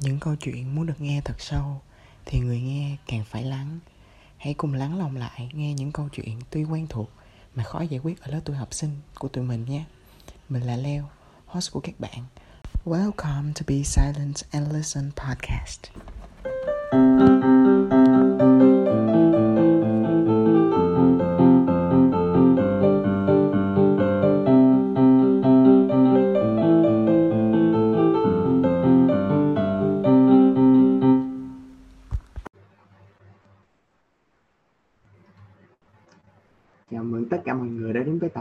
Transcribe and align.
những 0.00 0.20
câu 0.20 0.36
chuyện 0.36 0.74
muốn 0.74 0.86
được 0.86 1.00
nghe 1.00 1.20
thật 1.24 1.40
sâu 1.40 1.80
thì 2.26 2.38
người 2.38 2.60
nghe 2.60 2.96
càng 3.06 3.24
phải 3.24 3.44
lắng. 3.44 3.78
Hãy 4.36 4.54
cùng 4.54 4.74
lắng 4.74 4.98
lòng 4.98 5.16
lại 5.16 5.50
nghe 5.52 5.74
những 5.74 5.92
câu 5.92 6.08
chuyện 6.08 6.38
tuy 6.50 6.64
quen 6.64 6.86
thuộc 6.88 7.10
mà 7.54 7.64
khó 7.64 7.80
giải 7.80 8.00
quyết 8.02 8.20
ở 8.20 8.30
lớp 8.30 8.40
tuổi 8.44 8.56
học 8.56 8.74
sinh 8.74 8.90
của 9.18 9.28
tụi 9.28 9.44
mình 9.44 9.64
nhé. 9.64 9.84
Mình 10.48 10.62
là 10.62 10.76
leo, 10.76 11.08
host 11.46 11.72
của 11.72 11.80
các 11.80 12.00
bạn. 12.00 12.24
Welcome 12.84 13.52
to 13.52 13.60
be 13.66 13.82
silent 13.82 14.36
and 14.50 14.72
listen 14.72 15.10
podcast. 15.16 15.80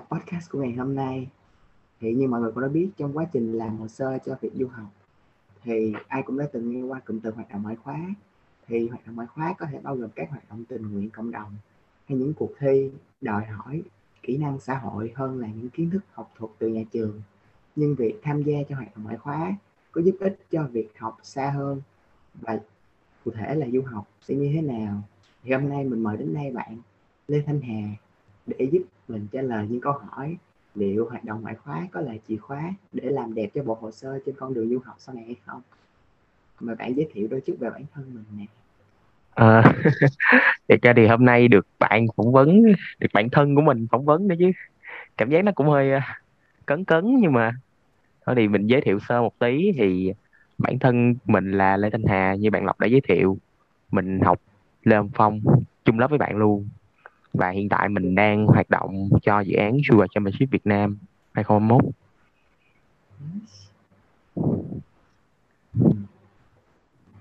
Podcast 0.09 0.52
của 0.52 0.59
ngày 0.59 0.73
hôm 0.73 0.95
nay. 0.95 1.27
Thì 1.99 2.13
như 2.13 2.27
mọi 2.27 2.41
người 2.41 2.52
cũng 2.52 2.63
đã 2.63 2.68
biết, 2.68 2.90
trong 2.98 3.18
quá 3.18 3.26
trình 3.34 3.54
làm 3.54 3.77
hồ 3.77 3.88
sơ 3.88 4.18
cho 4.26 4.38
việc 4.41 4.52
du 4.54 4.68
học, 4.68 4.90
thì 5.63 5.94
ai 6.08 6.23
cũng 6.23 6.38
đã 6.38 6.45
từng 6.54 6.72
nghe 6.72 6.82
qua 6.82 6.99
cụm 6.99 7.20
từ 7.20 7.32
hoạt 7.32 7.49
động 7.52 7.63
ngoại 7.63 7.76
khóa. 7.76 7.99
Thì 8.68 8.88
hoạt 8.88 9.05
động 9.05 9.16
ngoại 9.16 9.27
khóa 9.27 9.55
có 9.58 9.66
thể 9.72 9.80
bao 9.84 9.95
gồm 9.95 10.09
các 10.16 10.30
hoạt 10.30 10.49
động 10.49 10.66
tình 10.66 10.94
nguyện 10.94 11.09
cộng 11.09 11.32
đồng 11.32 11.55
hay 12.08 12.18
những 12.18 12.34
cuộc 12.34 12.52
thi, 12.59 12.91
đòi 13.22 13.45
hỏi 13.45 13.84
kỹ 14.23 14.38
năng 14.38 14.59
xã 14.59 14.77
hội 14.77 15.13
hơn 15.16 15.40
là 15.40 15.48
những 15.48 15.70
kiến 15.70 15.90
thức 15.90 16.04
học 16.12 16.32
thuật 16.38 16.52
từ 16.60 16.68
nhà 16.68 16.84
trường. 16.91 17.21
Nhưng 17.76 17.96
việc 17.96 18.20
tham 18.23 18.44
gia 18.44 18.57
cho 18.70 18.76
hoạt 18.76 18.88
động 18.96 19.04
ngoại 19.04 19.18
khóa 19.18 19.55
có 19.91 20.02
giúp 20.02 20.16
ích 20.20 20.40
cho 20.52 20.68
việc 20.71 20.90
học 20.98 21.18
xa 21.23 21.49
hơn 21.49 21.82
và 22.34 22.60
cụ 23.26 23.32
thể 23.32 23.55
là 23.55 23.68
du 23.73 23.82
học 23.82 24.07
sẽ 24.21 24.35
như 24.35 24.52
thế 24.54 24.62
nào. 24.62 25.02
Thì 25.43 25.52
hôm 25.54 25.70
nay 25.70 25.84
mình 25.84 26.04
mời 26.04 26.18
đến 26.18 26.34
đây 26.34 26.52
bạn 26.52 26.77
Lê 27.27 27.41
Thanh 27.46 27.62
Hà 27.62 27.96
để 28.58 28.68
giúp 28.72 28.82
mình 29.08 29.28
trả 29.32 29.42
lời 29.42 29.68
những 29.70 29.82
câu 29.82 29.94
hỏi 29.94 30.38
liệu 30.76 31.10
hoạt 31.10 31.24
động 31.24 31.42
ngoại 31.42 31.55
khóa 31.55 31.88
có 31.92 32.02
là 32.02 32.14
chìa 32.28 32.38
khóa 32.38 32.74
để 32.94 33.10
làm 33.10 33.34
đẹp 33.34 33.50
cho 33.54 33.64
bộ 33.64 33.78
hồ 33.82 33.92
sơ 33.92 34.20
trên 34.26 34.36
con 34.36 34.54
đường 34.54 34.70
du 34.70 34.80
học 34.86 34.96
sau 35.00 35.16
này 35.16 35.24
hay 35.26 35.36
không? 35.46 35.62
Mời 36.60 36.76
bạn 36.76 36.96
giới 36.96 37.10
thiệu 37.14 37.27
đôi 37.32 37.42
chút 37.42 37.55
về 37.60 37.70
bản 37.70 37.84
thân 37.94 38.05
mình 38.14 38.24
nè. 38.38 38.46
À, 39.36 39.74
thì 40.68 40.76
ra 40.82 40.94
thì 40.96 41.08
hôm 41.08 41.26
nay 41.26 41.48
được 41.48 41.68
bạn 41.80 42.05
phỏng 42.16 42.32
vấn 42.32 42.64
được 43.00 43.08
bản 43.14 43.30
thân 43.30 43.55
của 43.55 43.62
mình 43.62 43.88
phỏng 43.92 44.05
vấn 44.05 44.27
nữa 44.27 44.36
chứ. 44.40 44.52
Cảm 45.18 45.30
giác 45.30 45.44
nó 45.44 45.52
cũng 45.55 45.70
hơi 45.70 45.92
à, 45.92 46.22
cấn 46.66 46.86
cấn 46.86 47.18
nhưng 47.22 47.34
mà 47.34 47.52
thôi 48.26 48.36
thì 48.36 48.48
mình 48.48 48.68
giới 48.68 48.82
thiệu 48.82 49.00
sơ 49.00 49.22
một 49.22 49.40
tí 49.40 49.72
thì 49.77 50.14
bản 50.58 50.80
thân 50.80 51.16
mình 51.26 51.52
là 51.52 51.77
Lê 51.77 51.90
Thanh 51.90 52.04
Hà 52.08 52.36
như 52.36 52.52
bạn 52.52 52.66
Lộc 52.66 52.80
đã 52.80 52.88
giới 52.88 53.02
thiệu. 53.08 53.38
Mình 53.92 54.20
học 54.20 54.42
Lê 54.84 54.96
hồng 54.96 55.10
Phong 55.14 55.42
chung 55.86 56.00
lớp 56.00 56.08
với 56.10 56.20
bạn 56.20 56.38
luôn 56.38 56.70
và 57.34 57.49
hiện 57.49 57.70
tại 57.70 57.90
mình 57.90 58.16
đang 58.16 58.48
hoạt 58.48 58.70
động 58.70 59.10
cho 59.22 59.40
dự 59.40 59.55
án 59.55 59.77
Sugar 59.90 60.10
Championship 60.13 60.52
Việt 60.52 60.68
Nam 60.68 60.98
2021 61.34 61.82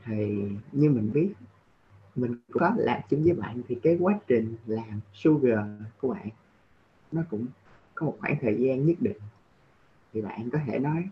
thì 0.05 0.43
như 0.73 0.91
mình 0.91 1.13
biết, 1.13 1.33
mình 2.15 2.37
có 2.53 2.73
làm 2.77 3.01
chung 3.11 3.25
với 3.25 3.33
bạn 3.33 3.63
thì 3.69 3.75
cái 3.83 3.97
quá 4.01 4.19
trình 4.27 4.57
làm 4.67 5.01
sugar 5.15 5.59
của 6.01 6.09
bạn 6.09 6.29
nó 7.13 7.23
cũng 7.31 7.47
có 7.95 8.07
một 8.07 8.17
khoảng 8.21 8.37
thời 8.41 8.57
gian 8.59 8.87
nhất 8.87 8.97
định. 9.01 9.17
Thì 10.13 10.23
bạn 10.23 10.51
có 10.51 10.59
thể 10.67 10.79
nói, 10.79 11.09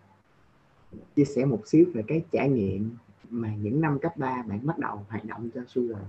chia 1.16 1.24
sẻ 1.24 1.44
một 1.44 1.62
xíu 1.66 1.86
về 1.94 2.02
cái 2.06 2.24
trải 2.32 2.48
nghiệm 2.48 2.96
mà 3.30 3.54
những 3.54 3.80
năm 3.80 3.98
cấp 3.98 4.16
3 4.16 4.42
bạn 4.42 4.66
bắt 4.66 4.78
đầu 4.78 5.06
hoạt 5.08 5.24
động 5.24 5.50
cho 5.54 5.60
sugar. 5.68 6.02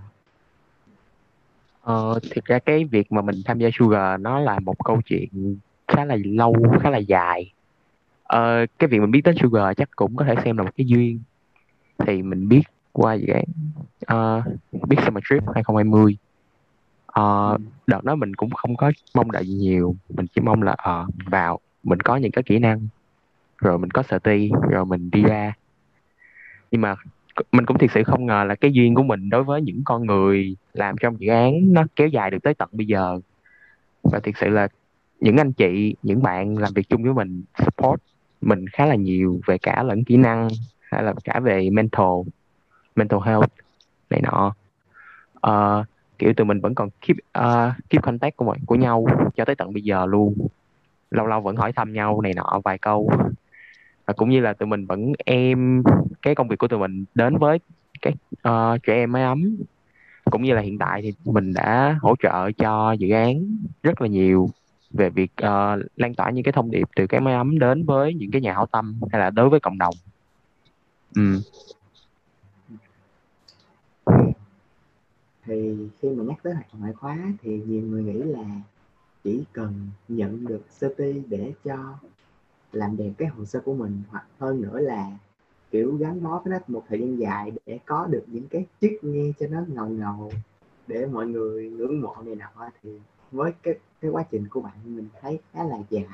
Ờ, 1.88 2.18
thực 2.34 2.44
ra 2.44 2.58
cái 2.58 2.84
việc 2.84 3.12
mà 3.12 3.22
mình 3.22 3.36
tham 3.44 3.58
gia 3.58 3.68
Sugar 3.72 4.20
nó 4.20 4.40
là 4.40 4.60
một 4.60 4.84
câu 4.84 5.00
chuyện 5.04 5.58
khá 5.88 6.04
là 6.04 6.16
lâu, 6.24 6.54
khá 6.80 6.90
là 6.90 6.98
dài. 6.98 7.52
Ờ, 8.22 8.66
cái 8.78 8.88
việc 8.88 9.00
mình 9.00 9.10
biết 9.10 9.20
đến 9.24 9.34
Sugar 9.42 9.76
chắc 9.76 9.88
cũng 9.96 10.16
có 10.16 10.24
thể 10.24 10.34
xem 10.44 10.56
là 10.56 10.64
một 10.64 10.70
cái 10.76 10.86
duyên. 10.86 11.20
Thì 12.06 12.22
mình 12.22 12.48
biết 12.48 12.62
qua 12.92 13.14
dự 13.14 13.26
án 13.26 13.44
uh, 14.14 14.44
biết 14.88 14.96
Summer 15.04 15.24
Trip 15.30 15.42
2020. 15.54 16.16
Ờ, 17.06 17.50
Ừ. 17.52 17.56
đợt 17.86 18.04
đó 18.04 18.14
mình 18.14 18.34
cũng 18.34 18.50
không 18.50 18.76
có 18.76 18.92
mong 19.14 19.32
đợi 19.32 19.46
gì 19.46 19.54
nhiều, 19.54 19.96
mình 20.08 20.26
chỉ 20.34 20.40
mong 20.40 20.62
là 20.62 20.74
ờ 20.78 21.06
vào 21.26 21.58
mình 21.82 22.00
có 22.00 22.16
những 22.16 22.32
cái 22.32 22.42
kỹ 22.46 22.58
năng, 22.58 22.88
rồi 23.62 23.78
mình 23.78 23.90
có 23.90 24.02
sở 24.02 24.18
ti, 24.18 24.50
rồi 24.70 24.84
mình 24.86 25.10
đi 25.10 25.22
ra. 25.22 25.52
Nhưng 26.70 26.80
mà 26.80 26.94
mình 27.52 27.66
cũng 27.66 27.78
thực 27.78 27.90
sự 27.90 28.04
không 28.04 28.26
ngờ 28.26 28.44
là 28.44 28.54
cái 28.54 28.72
duyên 28.72 28.94
của 28.94 29.02
mình 29.02 29.30
đối 29.30 29.44
với 29.44 29.62
những 29.62 29.82
con 29.84 30.06
người 30.06 30.56
làm 30.72 30.96
trong 31.00 31.20
dự 31.20 31.28
án 31.28 31.72
nó 31.72 31.84
kéo 31.96 32.08
dài 32.08 32.30
được 32.30 32.38
tới 32.42 32.54
tận 32.54 32.68
bây 32.72 32.86
giờ. 32.86 33.20
Và 34.02 34.20
thực 34.20 34.36
sự 34.36 34.48
là 34.48 34.68
những 35.20 35.36
anh 35.36 35.52
chị 35.52 35.94
những 36.02 36.22
bạn 36.22 36.58
làm 36.58 36.72
việc 36.74 36.88
chung 36.88 37.02
với 37.02 37.12
mình 37.12 37.42
support 37.58 38.00
mình 38.40 38.66
khá 38.68 38.86
là 38.86 38.94
nhiều 38.94 39.40
về 39.46 39.58
cả 39.58 39.82
lẫn 39.82 40.04
kỹ 40.04 40.16
năng 40.16 40.48
hay 40.80 41.02
là 41.02 41.14
cả 41.24 41.40
về 41.40 41.70
mental 41.70 42.06
mental 42.96 43.20
health 43.24 43.52
này 44.10 44.20
nọ. 44.20 44.54
Uh, 45.46 45.86
kiểu 46.18 46.34
tụi 46.34 46.44
mình 46.44 46.60
vẫn 46.60 46.74
còn 46.74 46.88
keep 47.00 47.16
uh, 47.38 47.72
keep 47.90 48.02
contact 48.02 48.36
của 48.36 48.44
mọi 48.44 48.58
của 48.66 48.74
nhau 48.74 49.06
cho 49.36 49.44
tới 49.44 49.54
tận 49.54 49.72
bây 49.72 49.82
giờ 49.82 50.06
luôn. 50.06 50.34
Lâu 51.10 51.26
lâu 51.26 51.40
vẫn 51.40 51.56
hỏi 51.56 51.72
thăm 51.72 51.92
nhau 51.92 52.20
này 52.20 52.34
nọ 52.34 52.60
vài 52.64 52.78
câu 52.78 53.10
và 54.08 54.14
cũng 54.14 54.30
như 54.30 54.40
là 54.40 54.52
tụi 54.52 54.66
mình 54.66 54.86
vẫn 54.86 55.12
em 55.24 55.82
cái 56.22 56.34
công 56.34 56.48
việc 56.48 56.58
của 56.58 56.68
tụi 56.68 56.78
mình 56.78 57.04
đến 57.14 57.36
với 57.38 57.58
cái 58.02 58.14
uh, 58.48 58.82
trẻ 58.82 58.94
em 58.94 59.12
máy 59.12 59.22
ấm 59.22 59.56
cũng 60.30 60.42
như 60.42 60.54
là 60.54 60.60
hiện 60.60 60.78
tại 60.78 61.02
thì 61.02 61.14
mình 61.24 61.54
đã 61.54 61.98
hỗ 62.00 62.14
trợ 62.22 62.50
cho 62.52 62.92
dự 62.92 63.10
án 63.10 63.56
rất 63.82 64.00
là 64.00 64.08
nhiều 64.08 64.50
về 64.90 65.10
việc 65.10 65.30
uh, 65.42 65.86
lan 65.96 66.14
tỏa 66.14 66.30
những 66.30 66.44
cái 66.44 66.52
thông 66.52 66.70
điệp 66.70 66.88
từ 66.96 67.06
cái 67.06 67.20
máy 67.20 67.34
ấm 67.34 67.58
đến 67.58 67.84
với 67.84 68.14
những 68.14 68.30
cái 68.30 68.40
nhà 68.40 68.52
hảo 68.52 68.66
tâm 68.66 69.00
hay 69.12 69.20
là 69.20 69.30
đối 69.30 69.48
với 69.48 69.60
cộng 69.60 69.78
đồng 69.78 69.94
ừ. 71.14 71.40
thì 75.46 75.76
khi 76.02 76.08
mà 76.08 76.24
nhắc 76.24 76.38
tới 76.42 76.54
hoạt 76.54 76.66
động 76.72 76.80
ngoại 76.80 76.92
khóa 76.92 77.16
thì 77.42 77.60
nhiều 77.66 77.82
người 77.82 78.02
nghĩ 78.02 78.22
là 78.22 78.44
chỉ 79.24 79.44
cần 79.52 79.88
nhận 80.08 80.46
được 80.46 80.64
CT 80.80 80.98
để 81.28 81.52
cho 81.64 81.98
làm 82.78 82.96
đẹp 82.96 83.10
cái 83.18 83.28
hồ 83.28 83.44
sơ 83.44 83.60
của 83.60 83.74
mình 83.74 84.02
hoặc 84.10 84.26
hơn 84.38 84.62
nữa 84.62 84.80
là 84.80 85.10
kiểu 85.70 85.96
gắn 85.96 86.22
bó 86.22 86.42
với 86.44 86.52
nó 86.52 86.58
một 86.68 86.84
thời 86.88 87.00
gian 87.00 87.18
dài 87.18 87.52
để 87.66 87.78
có 87.86 88.06
được 88.06 88.24
những 88.26 88.48
cái 88.48 88.66
chiếc 88.80 88.98
nghe 89.02 89.32
cho 89.38 89.46
nó 89.46 89.60
ngầu 89.68 89.88
ngầu 89.88 90.32
để 90.86 91.06
mọi 91.06 91.26
người 91.26 91.70
ngưỡng 91.70 92.00
mộ 92.00 92.16
này 92.24 92.34
nọ 92.34 92.70
thì 92.82 92.90
với 93.30 93.52
cái 93.62 93.74
cái 94.00 94.10
quá 94.10 94.24
trình 94.30 94.48
của 94.50 94.60
bạn 94.60 94.74
mình 94.84 95.08
thấy 95.20 95.38
khá 95.52 95.64
là 95.64 95.76
dài. 95.90 96.04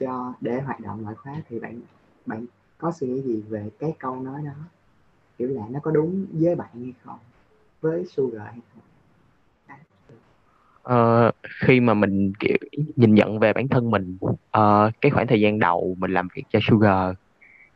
Cho 0.00 0.34
để 0.40 0.60
hoạt 0.60 0.80
động 0.80 1.02
ngoại 1.02 1.14
khóa 1.14 1.42
thì 1.48 1.60
bạn 1.60 1.80
bạn 2.26 2.46
có 2.78 2.92
suy 2.92 3.06
nghĩ 3.06 3.22
gì 3.22 3.42
về 3.48 3.70
cái 3.78 3.92
câu 3.98 4.16
nói 4.16 4.42
đó? 4.44 4.52
Kiểu 5.38 5.48
là 5.48 5.66
nó 5.70 5.80
có 5.80 5.90
đúng 5.90 6.26
với 6.32 6.54
bạn 6.54 6.70
hay 6.74 6.94
không? 7.04 7.18
Với 7.80 8.06
sugar 8.06 8.42
hay 8.42 8.60
không? 8.74 8.82
Ờ, 10.82 11.30
khi 11.66 11.80
mà 11.80 11.94
mình 11.94 12.32
kiểu 12.40 12.56
nhìn 12.96 13.14
nhận 13.14 13.38
về 13.38 13.52
bản 13.52 13.68
thân 13.68 13.90
mình 13.90 14.16
ờ, 14.56 14.90
cái 15.00 15.10
khoảng 15.10 15.26
thời 15.26 15.40
gian 15.40 15.58
đầu 15.58 15.96
mình 15.98 16.10
làm 16.10 16.28
việc 16.34 16.44
cho 16.52 16.58
Sugar 16.62 17.14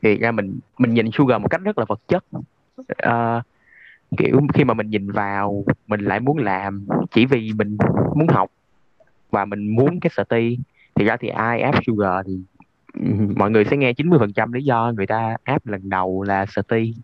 thì 0.03 0.19
ra 0.19 0.33
mình 0.33 0.59
mình 0.79 0.95
nhìn 0.95 1.11
Sugar 1.13 1.43
một 1.43 1.49
cách 1.49 1.61
rất 1.65 1.79
là 1.79 1.85
vật 1.89 2.01
chất. 2.09 2.25
Ờ, 2.97 3.43
kiểu 4.19 4.41
khi 4.55 4.65
mà 4.65 4.75
mình 4.75 4.91
nhìn 4.91 5.11
vào 5.13 5.65
mình 5.87 6.01
lại 6.01 6.21
muốn 6.21 6.39
làm 6.39 6.87
chỉ 7.11 7.27
vì 7.27 7.53
mình 7.53 7.77
muốn 8.17 8.29
học 8.29 8.51
và 9.31 9.45
mình 9.45 9.77
muốn 9.77 10.01
cái 10.01 10.11
sở 10.17 10.25
ti. 10.25 10.59
Thì 10.95 11.05
ra 11.05 11.17
thì 11.21 11.29
ai 11.29 11.61
áp 11.61 11.75
Sugar 11.87 12.27
thì 12.27 12.41
mọi 13.37 13.51
người 13.51 13.65
sẽ 13.65 13.77
nghe 13.77 13.93
90% 13.93 14.53
lý 14.53 14.65
do 14.65 14.93
người 14.97 15.07
ta 15.07 15.37
áp 15.45 15.67
lần 15.67 15.89
đầu 15.89 16.23
là 16.23 16.47
sở 16.47 16.63
ti. 16.63 16.95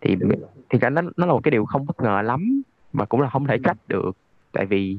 Thì 0.00 0.16
thì 0.70 0.78
cả 0.78 0.90
nó 0.90 1.02
nó 1.02 1.26
là 1.26 1.32
một 1.32 1.40
cái 1.42 1.50
điều 1.50 1.64
không 1.64 1.86
bất 1.86 2.00
ngờ 2.00 2.22
lắm 2.22 2.62
mà 2.92 3.04
cũng 3.04 3.20
là 3.20 3.28
không 3.30 3.46
thể 3.46 3.58
trách 3.64 3.78
được. 3.88 4.16
Tại 4.52 4.66
vì 4.66 4.98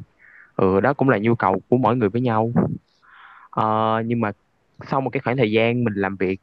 ừ, 0.55 0.79
đó 0.79 0.93
cũng 0.93 1.09
là 1.09 1.17
nhu 1.17 1.35
cầu 1.35 1.61
của 1.69 1.77
mỗi 1.77 1.95
người 1.95 2.09
với 2.09 2.21
nhau 2.21 2.51
Ờ, 3.57 4.01
nhưng 4.05 4.21
mà 4.21 4.31
sau 4.87 5.01
một 5.01 5.09
cái 5.09 5.21
khoảng 5.23 5.37
thời 5.37 5.51
gian 5.51 5.83
mình 5.83 5.93
làm 5.93 6.15
việc 6.15 6.39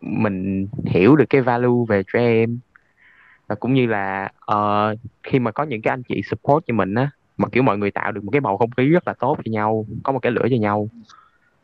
mình 0.00 0.66
hiểu 0.86 1.16
được 1.16 1.24
cái 1.30 1.40
value 1.40 1.84
về 1.88 2.02
trẻ 2.12 2.20
em. 2.20 2.58
Và 3.46 3.54
cũng 3.54 3.74
như 3.74 3.86
là 3.86 4.32
uh, 4.52 4.98
khi 5.22 5.38
mà 5.38 5.50
có 5.50 5.64
những 5.64 5.82
cái 5.82 5.90
anh 5.90 6.02
chị 6.02 6.22
support 6.30 6.64
cho 6.66 6.74
mình 6.74 6.94
á 6.94 7.10
mà 7.36 7.48
kiểu 7.48 7.62
mọi 7.62 7.78
người 7.78 7.90
tạo 7.90 8.12
được 8.12 8.24
một 8.24 8.30
cái 8.30 8.40
bầu 8.40 8.56
không 8.56 8.70
khí 8.70 8.88
rất 8.88 9.08
là 9.08 9.14
tốt 9.14 9.38
cho 9.44 9.50
nhau 9.50 9.86
có 10.02 10.12
một 10.12 10.18
cái 10.18 10.32
lửa 10.32 10.46
cho 10.50 10.56
nhau. 10.56 10.88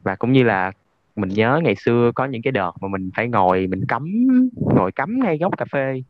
Và 0.02 0.16
cũng 0.16 0.32
như 0.32 0.42
là 0.42 0.72
mình 1.16 1.28
nhớ 1.28 1.60
ngày 1.64 1.74
xưa 1.76 2.12
có 2.14 2.24
những 2.24 2.42
cái 2.42 2.52
đợt 2.52 2.72
mà 2.80 2.88
mình 2.88 3.10
phải 3.16 3.28
ngồi 3.28 3.66
mình 3.66 3.84
cấm 3.88 4.28
ngồi 4.76 4.92
cấm 4.92 5.20
ngay 5.20 5.38
góc 5.38 5.58
cà 5.58 5.64
phê 5.72 6.02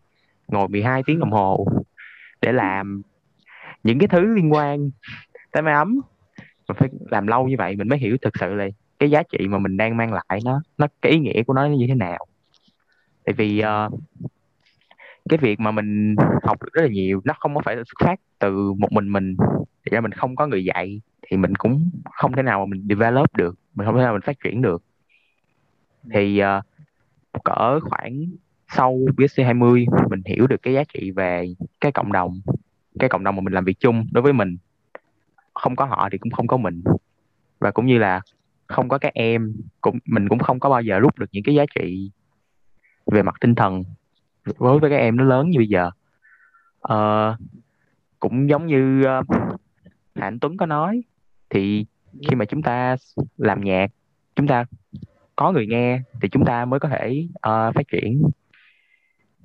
ngồi 0.49 0.69
12 0.69 1.03
tiếng 1.07 1.19
đồng 1.19 1.33
hồ 1.33 1.67
để 2.43 2.53
làm 2.53 3.03
những 3.83 3.99
cái 3.99 4.09
thứ 4.09 4.35
liên 4.35 4.53
quan 4.53 4.91
tới 5.53 5.63
máy 5.63 5.75
ấm. 5.75 6.01
Mình 6.69 6.77
phải 6.79 6.89
làm 7.11 7.27
lâu 7.27 7.49
như 7.49 7.55
vậy 7.59 7.77
mình 7.77 7.89
mới 7.89 7.99
hiểu 7.99 8.17
thực 8.23 8.33
sự 8.41 8.55
là 8.55 8.69
cái 9.03 9.11
giá 9.11 9.23
trị 9.23 9.49
mà 9.49 9.59
mình 9.59 9.77
đang 9.77 9.97
mang 9.97 10.13
lại 10.13 10.41
nó 10.45 10.63
nó 10.79 10.87
cái 11.03 11.13
ý 11.13 11.19
nghĩa 11.19 11.43
của 11.43 11.53
nó 11.53 11.67
như 11.67 11.87
thế 11.89 11.95
nào. 11.95 12.27
Tại 13.25 13.33
vì 13.33 13.63
uh, 13.63 14.01
cái 15.29 15.39
việc 15.39 15.61
mà 15.61 15.71
mình 15.71 16.17
học 16.43 16.63
được 16.63 16.73
rất 16.73 16.83
là 16.83 16.89
nhiều 16.89 17.21
nó 17.25 17.35
không 17.39 17.55
có 17.55 17.61
phải 17.65 17.77
xuất 17.77 18.07
phát 18.07 18.21
từ 18.39 18.73
một 18.73 18.93
mình 18.93 19.13
mình 19.13 19.37
thì 19.57 19.91
ra 19.91 20.01
mình 20.01 20.13
không 20.13 20.37
có 20.37 20.47
người 20.47 20.65
dạy 20.65 21.01
thì 21.23 21.37
mình 21.37 21.55
cũng 21.55 21.91
không 22.13 22.33
thể 22.33 22.43
nào 22.43 22.59
mà 22.59 22.71
mình 22.71 22.87
develop 22.89 23.37
được 23.37 23.59
mình 23.75 23.87
không 23.87 23.97
thể 23.97 24.03
nào 24.03 24.13
mình 24.13 24.23
phát 24.23 24.37
triển 24.45 24.63
được. 24.63 24.83
Thì 26.15 26.43
uh, 26.43 27.45
cỡ 27.45 27.81
khoảng 27.81 28.25
sau 28.69 28.99
BSC 29.17 29.43
20 29.45 29.87
mình 30.11 30.23
hiểu 30.25 30.47
được 30.47 30.63
cái 30.63 30.75
giá 30.75 30.85
trị 30.95 31.11
về 31.11 31.55
cái 31.81 31.93
cộng 31.93 32.13
đồng 32.13 32.41
cái 32.99 33.09
cộng 33.09 33.25
đồng 33.25 33.37
mà 33.37 33.43
mình 33.43 33.55
làm 33.55 33.65
việc 33.65 33.81
chung 33.81 34.07
đối 34.13 34.23
với 34.23 34.33
mình. 34.33 34.57
Không 35.55 35.77
có 35.77 35.85
họ 35.85 36.09
thì 36.13 36.19
cũng 36.19 36.33
không 36.33 36.47
có 36.47 36.57
mình. 36.57 36.83
Và 37.59 37.71
cũng 37.71 37.87
như 37.87 37.99
là 37.99 38.21
không 38.73 38.89
có 38.89 38.99
các 38.99 39.15
em 39.15 39.53
cũng 39.81 39.99
mình 40.05 40.29
cũng 40.29 40.39
không 40.39 40.61
có 40.61 40.71
bao 40.71 40.83
giờ 40.83 40.99
rút 40.99 41.19
được 41.19 41.27
những 41.33 41.45
cái 41.45 41.55
giá 41.55 41.65
trị 41.75 42.11
về 43.07 43.23
mặt 43.23 43.35
tinh 43.41 43.55
thần 43.55 43.83
đối 44.59 44.79
với 44.79 44.91
các 44.91 44.97
em 44.97 45.17
nó 45.17 45.25
lớn 45.25 45.51
như 45.51 45.59
bây 45.59 45.69
giờ. 45.69 45.91
À, 46.83 47.37
cũng 48.21 48.49
giống 48.49 48.67
như 48.67 49.05
uh, 49.21 49.27
Anh 50.15 50.39
Tuấn 50.39 50.57
có 50.57 50.67
nói 50.67 51.03
thì 51.51 51.87
khi 52.29 52.35
mà 52.35 52.45
chúng 52.45 52.63
ta 52.63 52.97
làm 53.37 53.61
nhạc 53.61 53.91
chúng 54.37 54.47
ta 54.47 54.65
có 55.37 55.53
người 55.53 55.67
nghe 55.67 56.01
thì 56.23 56.29
chúng 56.29 56.45
ta 56.45 56.65
mới 56.65 56.81
có 56.81 56.89
thể 56.89 57.27
uh, 57.35 57.75
phát 57.75 57.89
triển. 57.93 58.23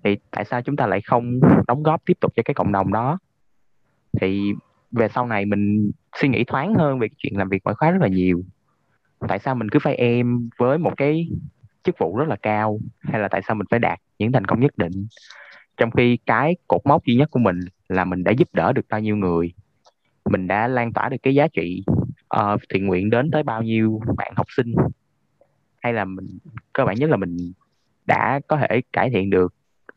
Thì 0.03 0.18
tại 0.31 0.45
sao 0.45 0.62
chúng 0.62 0.75
ta 0.75 0.88
lại 0.88 1.01
không 1.01 1.39
đóng 1.68 1.83
góp 1.83 2.06
tiếp 2.06 2.18
tục 2.19 2.33
cho 2.35 2.44
cái 2.45 2.53
cộng 2.53 2.71
đồng 2.71 2.94
đó? 2.94 3.19
Thì 4.21 4.53
về 4.91 5.07
sau 5.07 5.27
này 5.27 5.45
mình 5.45 5.91
suy 6.15 6.27
nghĩ 6.27 6.44
thoáng 6.44 6.74
hơn 6.74 7.00
về 7.00 7.07
cái 7.07 7.15
chuyện 7.18 7.38
làm 7.38 7.50
việc 7.50 7.63
ngoại 7.63 7.75
khóa 7.75 7.91
rất 7.91 8.01
là 8.01 8.07
nhiều 8.07 8.44
tại 9.28 9.40
sao 9.40 9.56
mình 9.56 9.69
cứ 9.69 9.80
phải 9.80 9.96
em 9.96 10.50
với 10.58 10.78
một 10.78 10.94
cái 10.98 11.30
chức 11.84 11.96
vụ 12.00 12.18
rất 12.18 12.28
là 12.28 12.36
cao? 12.36 12.80
Hay 13.00 13.22
là 13.22 13.28
tại 13.28 13.42
sao 13.48 13.56
mình 13.56 13.68
phải 13.69 13.80
đạt 13.80 14.00
những 14.19 14.31
thành 14.31 14.46
công 14.46 14.60
nhất 14.60 14.78
định? 14.78 15.08
Trong 15.78 15.92
khi 15.92 16.18
cái 16.25 16.56
cột 16.68 16.81
mốc 16.86 17.06
duy 17.06 17.16
nhất 17.16 17.31
của 17.31 17.40
mình 17.40 17.60
là 17.90 18.06
mình 18.06 18.24
đã 18.24 18.31
giúp 18.31 18.48
đỡ 18.54 18.74
được 18.74 18.86
bao 18.90 19.00
nhiêu 19.00 19.16
người. 19.16 19.54
Mình 20.30 20.48
đã 20.48 20.68
lan 20.68 20.94
tỏa 20.94 21.10
được 21.10 21.18
cái 21.24 21.36
giá 21.36 21.48
trị 21.48 21.84
uh, 22.36 22.62
thiện 22.69 22.86
nguyện 22.86 23.10
đến 23.10 23.31
tới 23.31 23.44
bao 23.44 23.64
nhiêu 23.64 24.02
bạn 24.18 24.34
học 24.36 24.46
sinh. 24.50 24.74
Hay 25.81 25.94
là 25.94 26.06
mình 26.06 26.38
cơ 26.74 26.86
bản 26.86 26.96
nhất 26.96 27.10
là 27.10 27.18
mình 27.18 27.38
đã 28.06 28.40
có 28.48 28.58
thể 28.58 28.81
cải 28.94 29.10
thiện 29.10 29.30
được 29.30 29.54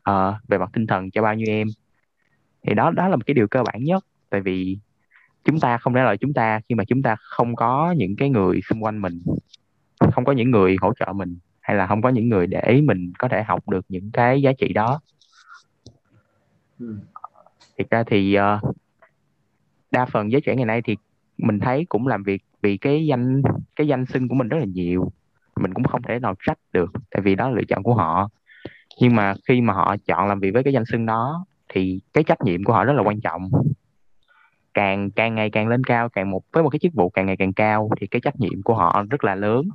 uh, 0.09 0.35
về 0.47 0.57
mặt 0.57 0.69
tinh 0.73 0.87
thần 0.87 1.11
cho 1.11 1.21
bao 1.21 1.35
nhiêu 1.35 1.47
em. 1.49 1.67
Thì 2.67 2.73
đó 2.73 2.91
đó 2.91 3.07
là 3.07 3.15
một 3.15 3.25
cái 3.25 3.33
điều 3.33 3.47
cơ 3.47 3.63
bản 3.63 3.83
nhất. 3.83 4.05
Tại 4.29 4.41
vì 4.41 4.77
chúng 5.43 5.59
ta 5.59 5.77
không 5.77 5.95
lẽ 5.95 6.03
là 6.03 6.15
chúng 6.15 6.33
ta 6.33 6.61
khi 6.69 6.75
mà 6.75 6.83
chúng 6.83 7.01
ta 7.01 7.15
không 7.19 7.55
có 7.55 7.93
những 7.97 8.15
cái 8.15 8.29
người 8.29 8.61
xung 8.69 8.83
quanh 8.83 9.01
mình 9.01 9.21
không 10.11 10.25
có 10.25 10.31
những 10.31 10.51
người 10.51 10.75
hỗ 10.81 10.93
trợ 10.99 11.13
mình 11.13 11.37
hay 11.61 11.77
là 11.77 11.87
không 11.87 12.01
có 12.01 12.09
những 12.09 12.29
người 12.29 12.47
để 12.47 12.81
mình 12.83 13.13
có 13.17 13.27
thể 13.27 13.43
học 13.43 13.69
được 13.69 13.85
những 13.89 14.11
cái 14.13 14.41
giá 14.41 14.51
trị 14.53 14.73
đó. 14.73 14.99
Ừ. 16.79 16.97
thiệt 17.77 17.89
ra 17.89 18.03
thì 18.07 18.37
uh, 18.37 18.75
đa 19.91 20.05
phần 20.05 20.31
giới 20.31 20.41
trẻ 20.41 20.55
ngày 20.55 20.65
nay 20.65 20.81
thì 20.81 20.97
mình 21.37 21.59
thấy 21.59 21.85
cũng 21.89 22.07
làm 22.07 22.23
việc 22.23 22.43
vì 22.61 22.77
cái 22.77 23.05
danh 23.05 23.41
cái 23.75 23.87
danh 23.87 24.05
xưng 24.05 24.27
của 24.27 24.35
mình 24.35 24.49
rất 24.49 24.57
là 24.57 24.65
nhiều. 24.65 25.11
Mình 25.55 25.73
cũng 25.73 25.83
không 25.83 26.01
thể 26.01 26.19
nào 26.19 26.35
trách 26.45 26.59
được 26.73 26.91
tại 27.11 27.21
vì 27.21 27.35
đó 27.35 27.49
là 27.49 27.55
lựa 27.55 27.63
chọn 27.67 27.83
của 27.83 27.93
họ. 27.93 28.29
Nhưng 28.99 29.15
mà 29.15 29.33
khi 29.47 29.61
mà 29.61 29.73
họ 29.73 29.95
chọn 30.05 30.27
làm 30.27 30.39
việc 30.39 30.51
với 30.53 30.63
cái 30.63 30.73
danh 30.73 30.85
xưng 30.85 31.05
đó 31.05 31.45
thì 31.69 31.99
cái 32.13 32.23
trách 32.23 32.41
nhiệm 32.41 32.63
của 32.63 32.73
họ 32.73 32.83
rất 32.83 32.93
là 32.93 33.03
quan 33.03 33.21
trọng 33.21 33.49
càng 34.73 35.11
càng 35.11 35.35
ngày 35.35 35.49
càng 35.49 35.67
lên 35.67 35.83
cao, 35.83 36.09
càng 36.09 36.31
một, 36.31 36.43
với 36.51 36.63
một 36.63 36.69
cái 36.69 36.79
chức 36.79 36.93
vụ 36.93 37.09
càng 37.09 37.25
ngày 37.25 37.37
càng 37.37 37.53
cao 37.53 37.89
thì 38.01 38.07
cái 38.07 38.21
trách 38.21 38.39
nhiệm 38.39 38.61
của 38.63 38.75
họ 38.75 39.05
rất 39.09 39.23
là 39.23 39.35
lớn. 39.35 39.69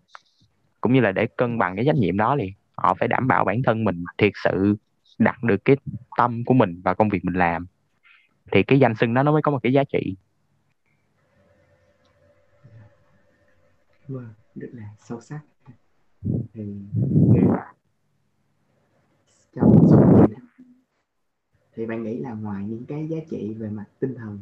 Cũng 0.80 0.92
như 0.92 1.00
là 1.00 1.12
để 1.12 1.26
cân 1.26 1.58
bằng 1.58 1.76
cái 1.76 1.84
trách 1.84 1.96
nhiệm 1.96 2.16
đó 2.16 2.36
thì 2.40 2.52
họ 2.74 2.94
phải 2.94 3.08
đảm 3.08 3.28
bảo 3.28 3.44
bản 3.44 3.62
thân 3.62 3.84
mình 3.84 4.04
thiệt 4.18 4.32
sự 4.44 4.76
đặt 5.18 5.42
được 5.42 5.64
cái 5.64 5.76
tâm 6.16 6.44
của 6.44 6.54
mình 6.54 6.80
vào 6.84 6.94
công 6.94 7.08
việc 7.08 7.24
mình 7.24 7.34
làm. 7.34 7.66
Thì 8.52 8.62
cái 8.62 8.78
danh 8.78 8.94
xưng 8.94 9.14
đó 9.14 9.22
nó 9.22 9.32
mới 9.32 9.42
có 9.42 9.50
một 9.50 9.58
cái 9.62 9.72
giá 9.72 9.84
trị. 9.84 10.16
Vâng 14.08 14.28
rất 14.54 14.68
là 14.72 14.88
sâu 14.98 15.20
sắc. 15.20 15.40
Thì 16.54 16.62
trong 19.54 19.86
thì 21.74 21.86
bạn 21.86 22.02
nghĩ 22.02 22.18
là 22.18 22.32
ngoài 22.32 22.64
những 22.64 22.84
cái 22.88 23.08
giá 23.08 23.16
trị 23.30 23.54
về 23.54 23.70
mặt 23.70 23.84
tinh 24.00 24.14
thần 24.14 24.38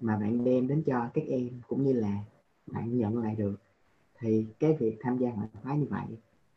mà 0.00 0.16
bạn 0.16 0.44
đem 0.44 0.68
đến 0.68 0.82
cho 0.86 1.08
các 1.14 1.24
em 1.28 1.48
cũng 1.68 1.84
như 1.84 1.92
là 1.92 2.24
bạn 2.66 2.98
nhận 2.98 3.18
lại 3.18 3.34
được 3.36 3.60
thì 4.18 4.46
cái 4.60 4.76
việc 4.80 4.96
tham 5.00 5.18
gia 5.18 5.30
ngoại 5.30 5.48
khóa 5.62 5.74
như 5.74 5.86
vậy 5.90 6.06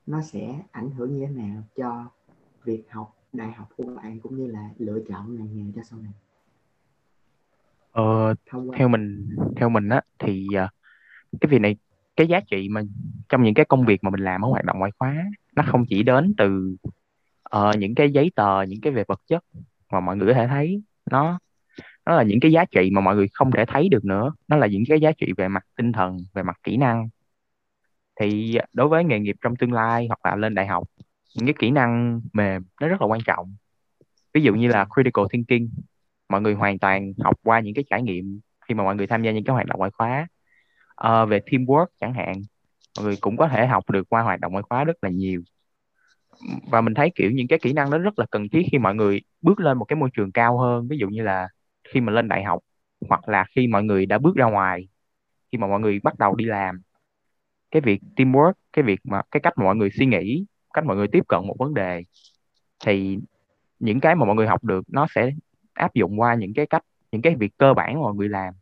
nó 0.08 0.22
sẽ 0.22 0.60
ảnh 0.72 0.92
hưởng 0.92 1.16
như 1.16 1.26
thế 1.26 1.34
nào 1.34 1.64
cho 1.76 2.06
việc 2.64 2.84
học 2.90 3.16
đại 3.34 3.52
học 3.52 3.70
của 3.78 3.84
bạn 3.96 4.20
cũng 4.20 4.38
như 4.38 4.48
là 4.48 4.70
lựa 4.78 5.00
chọn 5.10 5.36
ngành 5.36 5.48
nghề 5.56 5.72
cho 5.76 5.82
sau 5.84 6.00
này? 6.00 6.12
Ờ, 7.92 8.36
theo 8.78 8.90
mình 8.90 9.36
theo 9.56 9.70
mình 9.70 9.90
á 9.90 10.02
thì 10.20 10.48
uh, 10.66 10.70
cái 11.42 11.50
việc 11.50 11.60
này 11.60 11.76
cái 12.16 12.28
giá 12.28 12.40
trị 12.40 12.70
mà 12.70 12.82
trong 13.30 13.44
những 13.44 13.54
cái 13.54 13.66
công 13.66 13.86
việc 13.86 14.04
mà 14.04 14.10
mình 14.10 14.20
làm 14.20 14.46
ở 14.46 14.50
hoạt 14.50 14.66
động 14.66 14.80
ngoại 14.80 14.92
khóa 14.98 15.16
nó 15.56 15.64
không 15.68 15.86
chỉ 15.90 16.04
đến 16.04 16.34
từ 16.38 16.76
uh, 17.56 17.78
những 17.78 17.96
cái 17.96 18.12
giấy 18.12 18.32
tờ 18.36 18.62
những 18.62 18.82
cái 18.82 18.94
về 18.94 19.04
vật 19.08 19.22
chất 19.28 19.44
mà 19.92 20.00
mọi 20.00 20.18
người 20.18 20.28
có 20.28 20.34
thể 20.34 20.48
thấy 20.48 20.84
nó 21.12 21.40
nó 22.12 22.18
là 22.18 22.24
những 22.24 22.40
cái 22.40 22.52
giá 22.52 22.66
trị 22.66 22.90
mà 22.94 23.02
mọi 23.02 23.16
người 23.16 23.28
không 23.34 23.52
thể 23.52 23.66
thấy 23.66 23.90
được 23.90 24.06
nữa. 24.06 24.34
Nó 24.48 24.58
là 24.58 24.68
những 24.68 24.84
cái 24.90 25.00
giá 25.00 25.12
trị 25.12 25.34
về 25.38 25.48
mặt 25.48 25.66
tinh 25.78 25.92
thần 25.92 26.18
về 26.34 26.44
mặt 26.44 26.58
kỹ 26.64 26.78
năng. 26.78 27.10
Thì 28.20 28.58
đối 28.74 28.88
với 28.88 29.04
nghề 29.04 29.20
nghiệp 29.20 29.36
trong 29.42 29.56
tương 29.56 29.74
lai 29.74 30.08
hoặc 30.08 30.26
là 30.26 30.36
lên 30.36 30.56
đại 30.56 30.68
học 30.68 30.88
những 31.36 31.46
cái 31.46 31.56
kỹ 31.60 31.72
năng 31.72 32.22
mềm 32.34 32.64
nó 32.82 32.88
rất 32.88 33.02
là 33.02 33.08
quan 33.08 33.22
trọng. 33.26 33.56
Ví 34.34 34.42
dụ 34.42 34.54
như 34.54 34.68
là 34.68 34.86
critical 34.96 35.26
thinking. 35.32 35.70
Mọi 36.30 36.42
người 36.42 36.54
hoàn 36.54 36.80
toàn 36.80 37.14
học 37.24 37.36
qua 37.44 37.60
những 37.60 37.74
cái 37.74 37.84
trải 37.90 38.02
nghiệm 38.02 38.40
khi 38.68 38.76
mà 38.76 38.84
mọi 38.84 38.96
người 38.96 39.08
tham 39.08 39.24
gia 39.24 39.32
những 39.32 39.44
cái 39.44 39.54
hoạt 39.54 39.68
động 39.68 39.80
ngoại 39.80 39.92
khóa. 39.92 40.28
À, 40.96 41.26
về 41.26 41.40
teamwork 41.40 41.86
chẳng 42.00 42.14
hạn 42.14 42.34
mọi 42.98 43.06
người 43.06 43.16
cũng 43.22 43.38
có 43.38 43.48
thể 43.48 43.68
học 43.68 43.90
được 43.90 44.10
qua 44.10 44.22
hoạt 44.22 44.40
động 44.40 44.52
ngoại 44.52 44.64
khóa 44.70 44.84
rất 44.84 45.04
là 45.04 45.10
nhiều. 45.10 45.42
Và 46.72 46.82
mình 46.82 46.94
thấy 46.94 47.12
kiểu 47.16 47.32
những 47.32 47.48
cái 47.48 47.60
kỹ 47.62 47.74
năng 47.74 47.92
đó 47.92 47.98
rất 47.98 48.20
là 48.20 48.26
cần 48.32 48.50
thiết 48.50 48.62
khi 48.72 48.78
mọi 48.78 48.96
người 48.96 49.22
bước 49.42 49.60
lên 49.60 49.78
một 49.78 49.86
cái 49.86 49.96
môi 49.96 50.10
trường 50.14 50.32
cao 50.32 50.58
hơn. 50.58 50.88
Ví 50.88 50.98
dụ 50.98 51.08
như 51.10 51.24
là 51.24 51.48
khi 51.94 52.02
mà 52.02 52.14
lên 52.14 52.28
đại 52.28 52.44
học, 52.44 52.60
hoặc 53.10 53.30
là 53.30 53.46
khi 53.56 53.68
mọi 53.68 53.84
người 53.84 54.06
đã 54.06 54.18
bước 54.18 54.36
ra 54.36 54.46
ngoài, 54.46 54.88
khi 55.52 55.58
mà 55.58 55.68
mọi 55.68 55.80
người 55.80 56.00
bắt 56.04 56.20
đầu 56.20 56.36
đi 56.36 56.46
làm. 56.46 56.82
Cái 57.72 57.82
việc 57.82 58.02
teamwork, 58.16 58.54
cái 58.74 58.84
việc 58.84 59.00
mà, 59.04 59.22
cái 59.32 59.42
cách 59.42 59.54
mà 59.58 59.64
mọi 59.64 59.76
người 59.76 59.90
suy 59.90 60.06
nghĩ, 60.06 60.46
cách 60.74 60.86
mọi 60.86 60.96
người 60.96 61.08
tiếp 61.08 61.24
cận 61.28 61.40
một 61.48 61.56
vấn 61.60 61.74
đề, 61.74 62.04
thì 62.86 63.18
những 63.80 64.00
cái 64.00 64.16
mà 64.16 64.26
mọi 64.26 64.36
người 64.36 64.48
học 64.48 64.64
được, 64.64 64.86
nó 64.88 65.08
sẽ 65.16 65.32
áp 65.74 65.94
dụng 65.94 66.20
qua 66.20 66.36
những 66.36 66.54
cái 66.54 66.66
cách, 66.66 66.84
những 67.12 67.22
cái 67.22 67.36
việc 67.36 67.58
cơ 67.58 67.74
bản 67.74 67.94
mà 67.94 68.02
mọi 68.02 68.14
người 68.16 68.30
làm. 68.30 68.54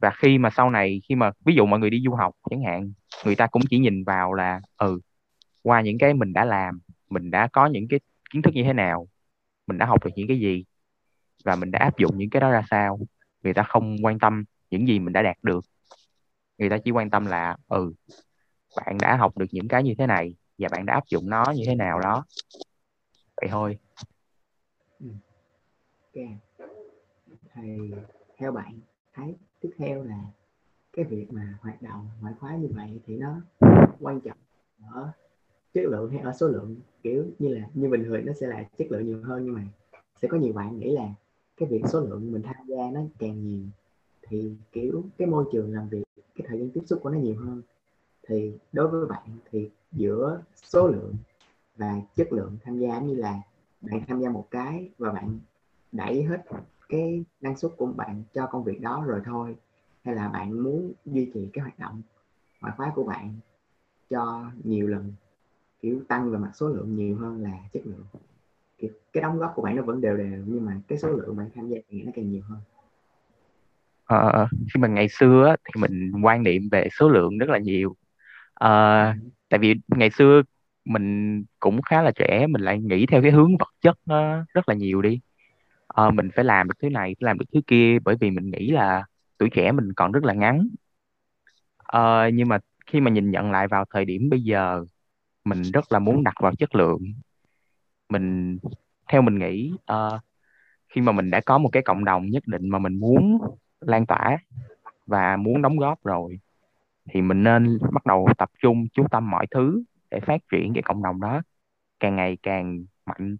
Và 0.00 0.10
khi 0.10 0.38
mà 0.38 0.50
sau 0.50 0.70
này, 0.70 1.00
khi 1.08 1.14
mà 1.14 1.30
ví 1.44 1.54
dụ 1.54 1.66
mọi 1.66 1.80
người 1.80 1.90
đi 1.90 2.02
du 2.04 2.14
học 2.14 2.34
chẳng 2.50 2.62
hạn, 2.62 2.92
người 3.24 3.36
ta 3.36 3.46
cũng 3.46 3.62
chỉ 3.70 3.78
nhìn 3.78 4.04
vào 4.04 4.34
là 4.34 4.60
ừ 4.76 5.00
qua 5.62 5.80
những 5.80 5.98
cái 5.98 6.14
mình 6.14 6.32
đã 6.32 6.44
làm, 6.44 6.80
mình 7.10 7.30
đã 7.30 7.48
có 7.52 7.66
những 7.66 7.88
cái 7.88 8.00
kiến 8.30 8.42
thức 8.42 8.54
như 8.54 8.64
thế 8.64 8.72
nào, 8.72 9.08
mình 9.66 9.78
đã 9.78 9.86
học 9.86 10.04
được 10.04 10.10
những 10.16 10.28
cái 10.28 10.40
gì 10.40 10.64
và 11.44 11.56
mình 11.56 11.70
đã 11.70 11.78
áp 11.78 11.98
dụng 11.98 12.18
những 12.18 12.30
cái 12.30 12.40
đó 12.40 12.50
ra 12.50 12.62
sao. 12.70 12.98
Người 13.42 13.54
ta 13.54 13.62
không 13.62 13.96
quan 14.02 14.18
tâm 14.18 14.44
những 14.70 14.88
gì 14.88 14.98
mình 14.98 15.12
đã 15.12 15.22
đạt 15.22 15.36
được. 15.42 15.64
Người 16.58 16.70
ta 16.70 16.78
chỉ 16.78 16.90
quan 16.90 17.10
tâm 17.10 17.26
là 17.26 17.56
ừ 17.68 17.92
bạn 18.76 18.98
đã 19.00 19.16
học 19.16 19.38
được 19.38 19.46
những 19.50 19.68
cái 19.68 19.82
như 19.82 19.94
thế 19.98 20.06
này 20.06 20.34
và 20.58 20.68
bạn 20.72 20.86
đã 20.86 20.94
áp 20.94 21.06
dụng 21.08 21.30
nó 21.30 21.44
như 21.56 21.64
thế 21.66 21.74
nào 21.74 22.00
đó. 22.00 22.24
Vậy 23.36 23.48
thôi. 23.50 23.78
Ừ. 25.00 25.06
ok. 26.14 26.26
Thì 27.54 27.90
theo 28.38 28.52
bạn, 28.52 28.78
thấy 29.14 29.34
tiếp 29.60 29.70
theo 29.78 30.04
là 30.04 30.24
cái 30.92 31.04
việc 31.04 31.26
mà 31.30 31.58
hoạt 31.60 31.82
động, 31.82 32.08
ngoại 32.20 32.34
khóa 32.40 32.56
như 32.56 32.68
vậy 32.74 33.00
thì 33.06 33.16
nó 33.16 33.40
quan 34.00 34.20
trọng 34.20 34.38
ở 34.90 35.12
chất 35.74 35.84
lượng 35.84 36.10
hay 36.10 36.20
ở 36.20 36.32
số 36.32 36.48
lượng? 36.48 36.76
Kiểu 37.02 37.26
như 37.38 37.54
là, 37.54 37.66
như 37.74 37.88
bình 37.88 38.04
thường 38.04 38.26
nó 38.26 38.32
sẽ 38.40 38.46
là 38.46 38.64
chất 38.76 38.86
lượng 38.90 39.06
nhiều 39.06 39.22
hơn, 39.24 39.44
nhưng 39.44 39.54
mà 39.54 39.62
sẽ 40.22 40.28
có 40.28 40.38
nhiều 40.38 40.52
bạn 40.52 40.78
nghĩ 40.78 40.90
là 40.90 41.08
cái 41.60 41.68
việc 41.68 41.82
số 41.88 42.00
lượng 42.00 42.32
mình 42.32 42.42
tham 42.42 42.66
gia 42.66 42.90
nó 42.92 43.00
càng 43.18 43.44
nhiều, 43.48 43.62
thì, 44.22 44.52
kiểu, 44.72 45.04
cái 45.18 45.28
môi 45.28 45.44
trường 45.52 45.74
làm 45.74 45.88
việc, 45.88 46.02
cái 46.34 46.46
thời 46.48 46.58
gian 46.58 46.70
tiếp 46.70 46.80
xúc 46.86 47.00
của 47.02 47.10
nó 47.10 47.18
nhiều 47.18 47.36
hơn. 47.38 47.62
Thì 48.28 48.52
đối 48.72 48.88
với 48.88 49.06
bạn 49.06 49.38
thì 49.50 49.70
giữa 49.92 50.42
số 50.54 50.88
lượng 50.88 51.14
và 51.76 52.00
chất 52.16 52.32
lượng 52.32 52.56
tham 52.64 52.78
gia 52.78 53.00
như 53.00 53.14
là 53.14 53.40
bạn 53.80 54.02
tham 54.08 54.20
gia 54.20 54.30
một 54.30 54.46
cái 54.50 54.90
và 54.98 55.12
bạn 55.12 55.38
đẩy 55.92 56.22
hết 56.22 56.42
cái 56.88 57.24
năng 57.40 57.56
suất 57.56 57.72
của 57.76 57.86
bạn 57.86 58.22
cho 58.34 58.46
công 58.46 58.64
việc 58.64 58.80
đó 58.80 59.04
rồi 59.06 59.20
thôi, 59.24 59.56
hay 60.04 60.14
là 60.14 60.28
bạn 60.28 60.62
muốn 60.62 60.92
duy 61.06 61.30
trì 61.34 61.48
cái 61.52 61.62
hoạt 61.62 61.78
động 61.78 62.02
ngoại 62.60 62.74
khóa 62.76 62.92
của 62.94 63.04
bạn 63.04 63.34
cho 64.10 64.50
nhiều 64.64 64.86
lần, 64.88 65.12
kiểu, 65.80 66.00
tăng 66.08 66.30
về 66.30 66.38
mặt 66.38 66.50
số 66.54 66.68
lượng 66.68 66.96
nhiều 66.96 67.16
hơn 67.16 67.42
là 67.42 67.58
chất 67.72 67.86
lượng 67.86 68.04
cái, 68.80 68.90
cái 69.12 69.22
đóng 69.22 69.38
góp 69.38 69.52
của 69.54 69.62
bạn 69.62 69.76
nó 69.76 69.82
vẫn 69.82 70.00
đều 70.00 70.16
đều 70.16 70.44
nhưng 70.46 70.66
mà 70.66 70.80
cái 70.88 70.98
số 70.98 71.08
lượng 71.08 71.36
bạn 71.36 71.50
tham 71.54 71.68
gia 71.68 71.78
thì 71.88 72.02
nó 72.02 72.12
càng 72.14 72.30
nhiều 72.30 72.42
hơn. 72.48 72.58
Ờ, 74.04 74.18
ờ, 74.18 74.30
ờ. 74.30 74.48
khi 74.52 74.80
mà 74.80 74.88
ngày 74.88 75.08
xưa 75.08 75.56
thì 75.64 75.80
mình 75.80 76.12
quan 76.22 76.42
niệm 76.42 76.62
về 76.72 76.88
số 76.98 77.08
lượng 77.08 77.38
rất 77.38 77.48
là 77.48 77.58
nhiều. 77.58 77.96
Ờ, 78.54 78.68
tại 79.48 79.60
vì 79.60 79.74
ngày 79.88 80.10
xưa 80.10 80.42
mình 80.84 81.44
cũng 81.60 81.82
khá 81.82 82.02
là 82.02 82.10
trẻ 82.10 82.46
mình 82.46 82.62
lại 82.62 82.78
nghĩ 82.80 83.06
theo 83.06 83.22
cái 83.22 83.30
hướng 83.30 83.56
vật 83.58 83.68
chất 83.80 83.98
nó 84.06 84.44
rất 84.54 84.68
là 84.68 84.74
nhiều 84.74 85.02
đi. 85.02 85.20
Ờ, 85.86 86.10
mình 86.10 86.30
phải 86.36 86.44
làm 86.44 86.68
được 86.68 86.74
thứ 86.82 86.90
này 86.90 87.14
phải 87.20 87.26
làm 87.26 87.38
được 87.38 87.44
thứ 87.54 87.60
kia 87.66 87.98
bởi 88.04 88.16
vì 88.20 88.30
mình 88.30 88.50
nghĩ 88.50 88.70
là 88.70 89.04
tuổi 89.38 89.48
trẻ 89.52 89.72
mình 89.72 89.92
còn 89.92 90.12
rất 90.12 90.24
là 90.24 90.34
ngắn. 90.34 90.68
Ờ, 91.76 92.28
nhưng 92.34 92.48
mà 92.48 92.58
khi 92.86 93.00
mà 93.00 93.10
nhìn 93.10 93.30
nhận 93.30 93.50
lại 93.50 93.68
vào 93.68 93.84
thời 93.90 94.04
điểm 94.04 94.28
bây 94.30 94.40
giờ 94.42 94.84
mình 95.44 95.62
rất 95.62 95.92
là 95.92 95.98
muốn 95.98 96.24
đặt 96.24 96.34
vào 96.42 96.52
chất 96.58 96.74
lượng 96.74 97.02
mình 98.10 98.58
theo 99.08 99.22
mình 99.22 99.38
nghĩ 99.38 99.72
uh, 99.92 100.20
khi 100.88 101.00
mà 101.00 101.12
mình 101.12 101.30
đã 101.30 101.40
có 101.40 101.58
một 101.58 101.68
cái 101.72 101.82
cộng 101.82 102.04
đồng 102.04 102.26
nhất 102.26 102.42
định 102.46 102.68
mà 102.68 102.78
mình 102.78 103.00
muốn 103.00 103.38
lan 103.80 104.06
tỏa 104.06 104.38
và 105.06 105.36
muốn 105.36 105.62
đóng 105.62 105.76
góp 105.76 106.04
rồi 106.04 106.38
thì 107.10 107.22
mình 107.22 107.42
nên 107.42 107.78
bắt 107.92 108.06
đầu 108.06 108.28
tập 108.38 108.50
trung 108.62 108.86
chú 108.92 109.06
tâm 109.10 109.30
mọi 109.30 109.46
thứ 109.50 109.82
để 110.10 110.20
phát 110.20 110.40
triển 110.52 110.74
cái 110.74 110.82
cộng 110.82 111.02
đồng 111.02 111.20
đó 111.20 111.42
càng 112.00 112.16
ngày 112.16 112.38
càng 112.42 112.84
mạnh. 113.06 113.36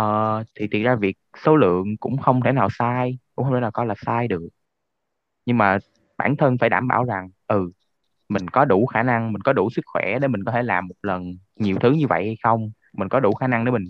Uh, 0.00 0.46
thì 0.54 0.68
thực 0.72 0.82
ra 0.82 0.94
việc 0.94 1.16
số 1.44 1.56
lượng 1.56 1.96
cũng 1.96 2.18
không 2.18 2.40
thể 2.42 2.52
nào 2.52 2.68
sai 2.70 3.18
cũng 3.34 3.44
không 3.44 3.54
thể 3.54 3.60
nào 3.60 3.70
coi 3.70 3.86
là 3.86 3.94
sai 4.06 4.28
được. 4.28 4.48
Nhưng 5.46 5.58
mà 5.58 5.78
bản 6.18 6.36
thân 6.36 6.58
phải 6.58 6.68
đảm 6.68 6.88
bảo 6.88 7.04
rằng 7.04 7.30
ừ 7.46 7.70
mình 8.28 8.48
có 8.48 8.64
đủ 8.64 8.86
khả 8.86 9.02
năng 9.02 9.32
mình 9.32 9.42
có 9.42 9.52
đủ 9.52 9.70
sức 9.70 9.82
khỏe 9.86 10.18
để 10.18 10.28
mình 10.28 10.44
có 10.44 10.52
thể 10.52 10.62
làm 10.62 10.88
một 10.88 10.94
lần 11.02 11.36
nhiều 11.56 11.76
thứ 11.80 11.92
như 11.92 12.06
vậy 12.06 12.24
hay 12.26 12.36
không? 12.42 12.70
Mình 12.92 13.08
có 13.08 13.20
đủ 13.20 13.34
khả 13.34 13.46
năng 13.46 13.64
để 13.64 13.70
mình 13.72 13.84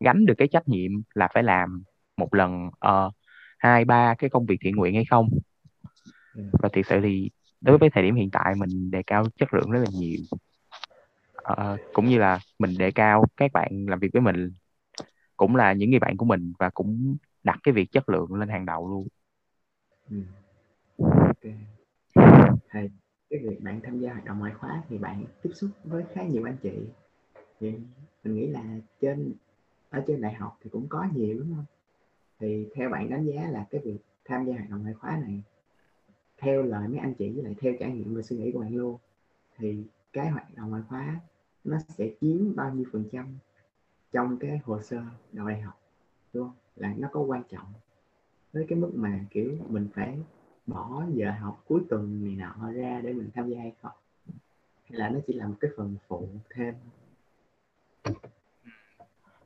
gánh 0.00 0.26
được 0.26 0.34
cái 0.38 0.48
trách 0.48 0.68
nhiệm 0.68 0.90
là 1.14 1.28
phải 1.34 1.42
làm 1.42 1.82
một 2.16 2.34
lần 2.34 2.66
uh, 2.66 3.12
hai 3.58 3.84
ba 3.84 4.14
cái 4.18 4.30
công 4.30 4.46
việc 4.46 4.56
thiện 4.60 4.76
nguyện 4.76 4.94
hay 4.94 5.04
không 5.10 5.28
ừ. 6.34 6.42
và 6.52 6.68
thực 6.72 6.86
sự 6.86 7.00
thì 7.02 7.30
đối 7.60 7.78
với 7.78 7.90
thời 7.90 8.02
điểm 8.02 8.14
hiện 8.14 8.30
tại 8.30 8.54
mình 8.54 8.90
đề 8.90 9.02
cao 9.06 9.24
chất 9.36 9.54
lượng 9.54 9.70
rất 9.70 9.78
là 9.78 9.90
nhiều 9.92 10.20
uh, 11.52 11.80
cũng 11.92 12.06
như 12.06 12.18
là 12.18 12.38
mình 12.58 12.78
đề 12.78 12.90
cao 12.90 13.24
các 13.36 13.52
bạn 13.52 13.86
làm 13.88 13.98
việc 13.98 14.10
với 14.12 14.22
mình 14.22 14.50
cũng 15.36 15.56
là 15.56 15.72
những 15.72 15.90
người 15.90 15.98
bạn 15.98 16.16
của 16.16 16.24
mình 16.24 16.52
và 16.58 16.70
cũng 16.70 17.16
đặt 17.44 17.58
cái 17.62 17.74
việc 17.74 17.92
chất 17.92 18.08
lượng 18.08 18.34
lên 18.34 18.48
hàng 18.48 18.66
đầu 18.66 18.88
luôn 18.88 19.08
ừ. 20.10 20.16
okay. 20.98 21.54
thầy 22.70 22.90
cái 23.30 23.40
việc 23.42 23.60
bạn 23.60 23.80
tham 23.84 23.98
gia 23.98 24.12
hoạt 24.12 24.24
động 24.24 24.38
ngoại 24.38 24.52
khóa 24.54 24.82
thì 24.88 24.98
bạn 24.98 25.24
tiếp 25.42 25.50
xúc 25.54 25.70
với 25.84 26.04
khá 26.14 26.22
nhiều 26.22 26.44
anh 26.44 26.56
chị 26.62 26.72
thì 27.60 27.74
mình 28.24 28.34
nghĩ 28.34 28.46
là 28.46 28.64
trên, 29.00 29.32
ở 29.90 30.04
trên 30.06 30.20
đại 30.20 30.34
học 30.34 30.58
thì 30.62 30.70
cũng 30.70 30.86
có 30.88 31.06
nhiều, 31.14 31.38
đúng 31.38 31.54
không? 31.56 31.64
Thì 32.38 32.68
theo 32.74 32.90
bạn 32.90 33.10
đánh 33.10 33.26
giá 33.26 33.50
là 33.50 33.66
cái 33.70 33.80
việc 33.84 33.98
tham 34.24 34.46
gia 34.46 34.54
hoạt 34.54 34.70
động 34.70 34.82
ngoại 34.82 34.94
khóa 34.94 35.20
này, 35.26 35.42
theo 36.38 36.62
lời 36.62 36.88
mấy 36.88 36.98
anh 36.98 37.14
chị 37.14 37.30
với 37.30 37.44
lại 37.44 37.54
theo 37.60 37.72
trải 37.80 37.92
nghiệm 37.92 38.14
và 38.14 38.22
suy 38.22 38.36
nghĩ 38.36 38.52
của 38.52 38.60
bạn 38.60 38.76
luôn, 38.76 38.98
thì 39.56 39.82
cái 40.12 40.30
hoạt 40.30 40.54
động 40.56 40.70
ngoại 40.70 40.82
khóa 40.88 41.20
nó 41.64 41.78
sẽ 41.88 42.10
chiếm 42.20 42.56
bao 42.56 42.74
nhiêu 42.74 42.84
phần 42.92 43.04
trăm 43.12 43.38
trong 44.12 44.38
cái 44.38 44.60
hồ 44.64 44.82
sơ 44.82 45.02
đầu 45.32 45.48
đại 45.48 45.60
học, 45.60 45.80
đúng 46.32 46.44
không? 46.48 46.56
Là 46.76 46.94
nó 46.98 47.08
có 47.12 47.20
quan 47.20 47.42
trọng 47.50 47.72
với 48.52 48.66
cái 48.68 48.78
mức 48.78 48.90
mà, 48.94 49.24
kiểu, 49.30 49.56
mình 49.68 49.88
phải 49.94 50.18
bỏ 50.66 51.04
giờ 51.14 51.30
học 51.30 51.64
cuối 51.68 51.80
tuần 51.88 52.24
này 52.24 52.36
nọ 52.36 52.72
ra 52.72 53.00
để 53.00 53.12
mình 53.12 53.30
tham 53.34 53.50
gia 53.50 53.58
hay 53.58 53.72
không? 53.82 53.92
Hay 54.84 54.98
là 54.98 55.10
nó 55.10 55.18
chỉ 55.26 55.34
là 55.34 55.48
một 55.48 55.54
cái 55.60 55.70
phần 55.76 55.96
phụ 56.08 56.28
thêm? 56.50 56.74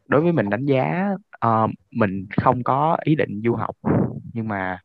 Đối 0.09 0.21
với 0.21 0.33
mình 0.33 0.51
đánh 0.51 0.65
giá 0.67 1.15
uh, 1.47 1.71
mình 1.91 2.27
không 2.37 2.65
có 2.65 2.97
ý 3.05 3.15
định 3.15 3.43
du 3.45 3.55
học 3.55 3.77
nhưng 4.33 4.49
mà 4.49 4.83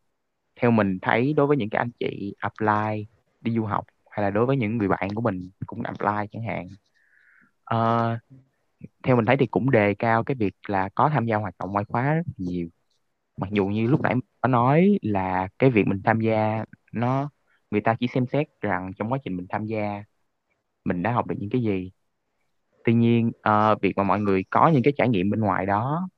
theo 0.61 0.71
mình 0.71 0.99
thấy 1.01 1.33
đối 1.33 1.47
với 1.47 1.57
những 1.57 1.69
cái 1.69 1.79
anh 1.79 1.91
chị 1.99 2.35
apply 2.39 3.07
đi 3.41 3.51
du 3.55 3.65
học 3.65 3.85
hay 4.09 4.23
là 4.23 4.29
đối 4.29 4.45
với 4.45 4.57
những 4.57 4.77
người 4.77 4.87
bạn 4.87 5.09
của 5.15 5.21
mình 5.21 5.49
cũng 5.65 5.83
apply 5.83 6.27
chẳng 6.31 6.43
hạn. 6.43 6.67
Uh, 7.75 8.19
theo 9.03 9.15
mình 9.15 9.25
thấy 9.25 9.37
thì 9.37 9.45
cũng 9.45 9.71
đề 9.71 9.93
cao 9.93 10.23
cái 10.23 10.35
việc 10.35 10.55
là 10.67 10.89
có 10.95 11.09
tham 11.09 11.25
gia 11.25 11.37
hoạt 11.37 11.55
động 11.59 11.71
ngoại 11.71 11.85
khóa 11.85 12.13
rất 12.13 12.23
nhiều. 12.37 12.67
Mặc 13.37 13.49
dù 13.51 13.67
như 13.67 13.87
lúc 13.87 14.01
nãy 14.01 14.15
có 14.41 14.49
nói 14.49 14.99
là 15.01 15.47
cái 15.59 15.69
việc 15.69 15.87
mình 15.87 16.01
tham 16.03 16.21
gia 16.21 16.65
nó 16.91 17.29
người 17.71 17.81
ta 17.81 17.95
chỉ 17.99 18.07
xem 18.07 18.25
xét 18.27 18.47
rằng 18.61 18.91
trong 18.97 19.11
quá 19.11 19.17
trình 19.23 19.37
mình 19.37 19.45
tham 19.49 19.65
gia 19.65 20.03
mình 20.85 21.03
đã 21.03 21.11
học 21.11 21.27
được 21.27 21.35
những 21.39 21.49
cái 21.49 21.61
gì 21.61 21.91
tuy 22.83 22.93
nhiên 22.93 23.31
uh, 23.49 23.81
việc 23.81 23.97
mà 23.97 24.03
mọi 24.03 24.19
người 24.19 24.43
có 24.49 24.67
những 24.67 24.83
cái 24.83 24.93
trải 24.97 25.09
nghiệm 25.09 25.29
bên 25.29 25.39
ngoài 25.39 25.65
đó 25.65 26.09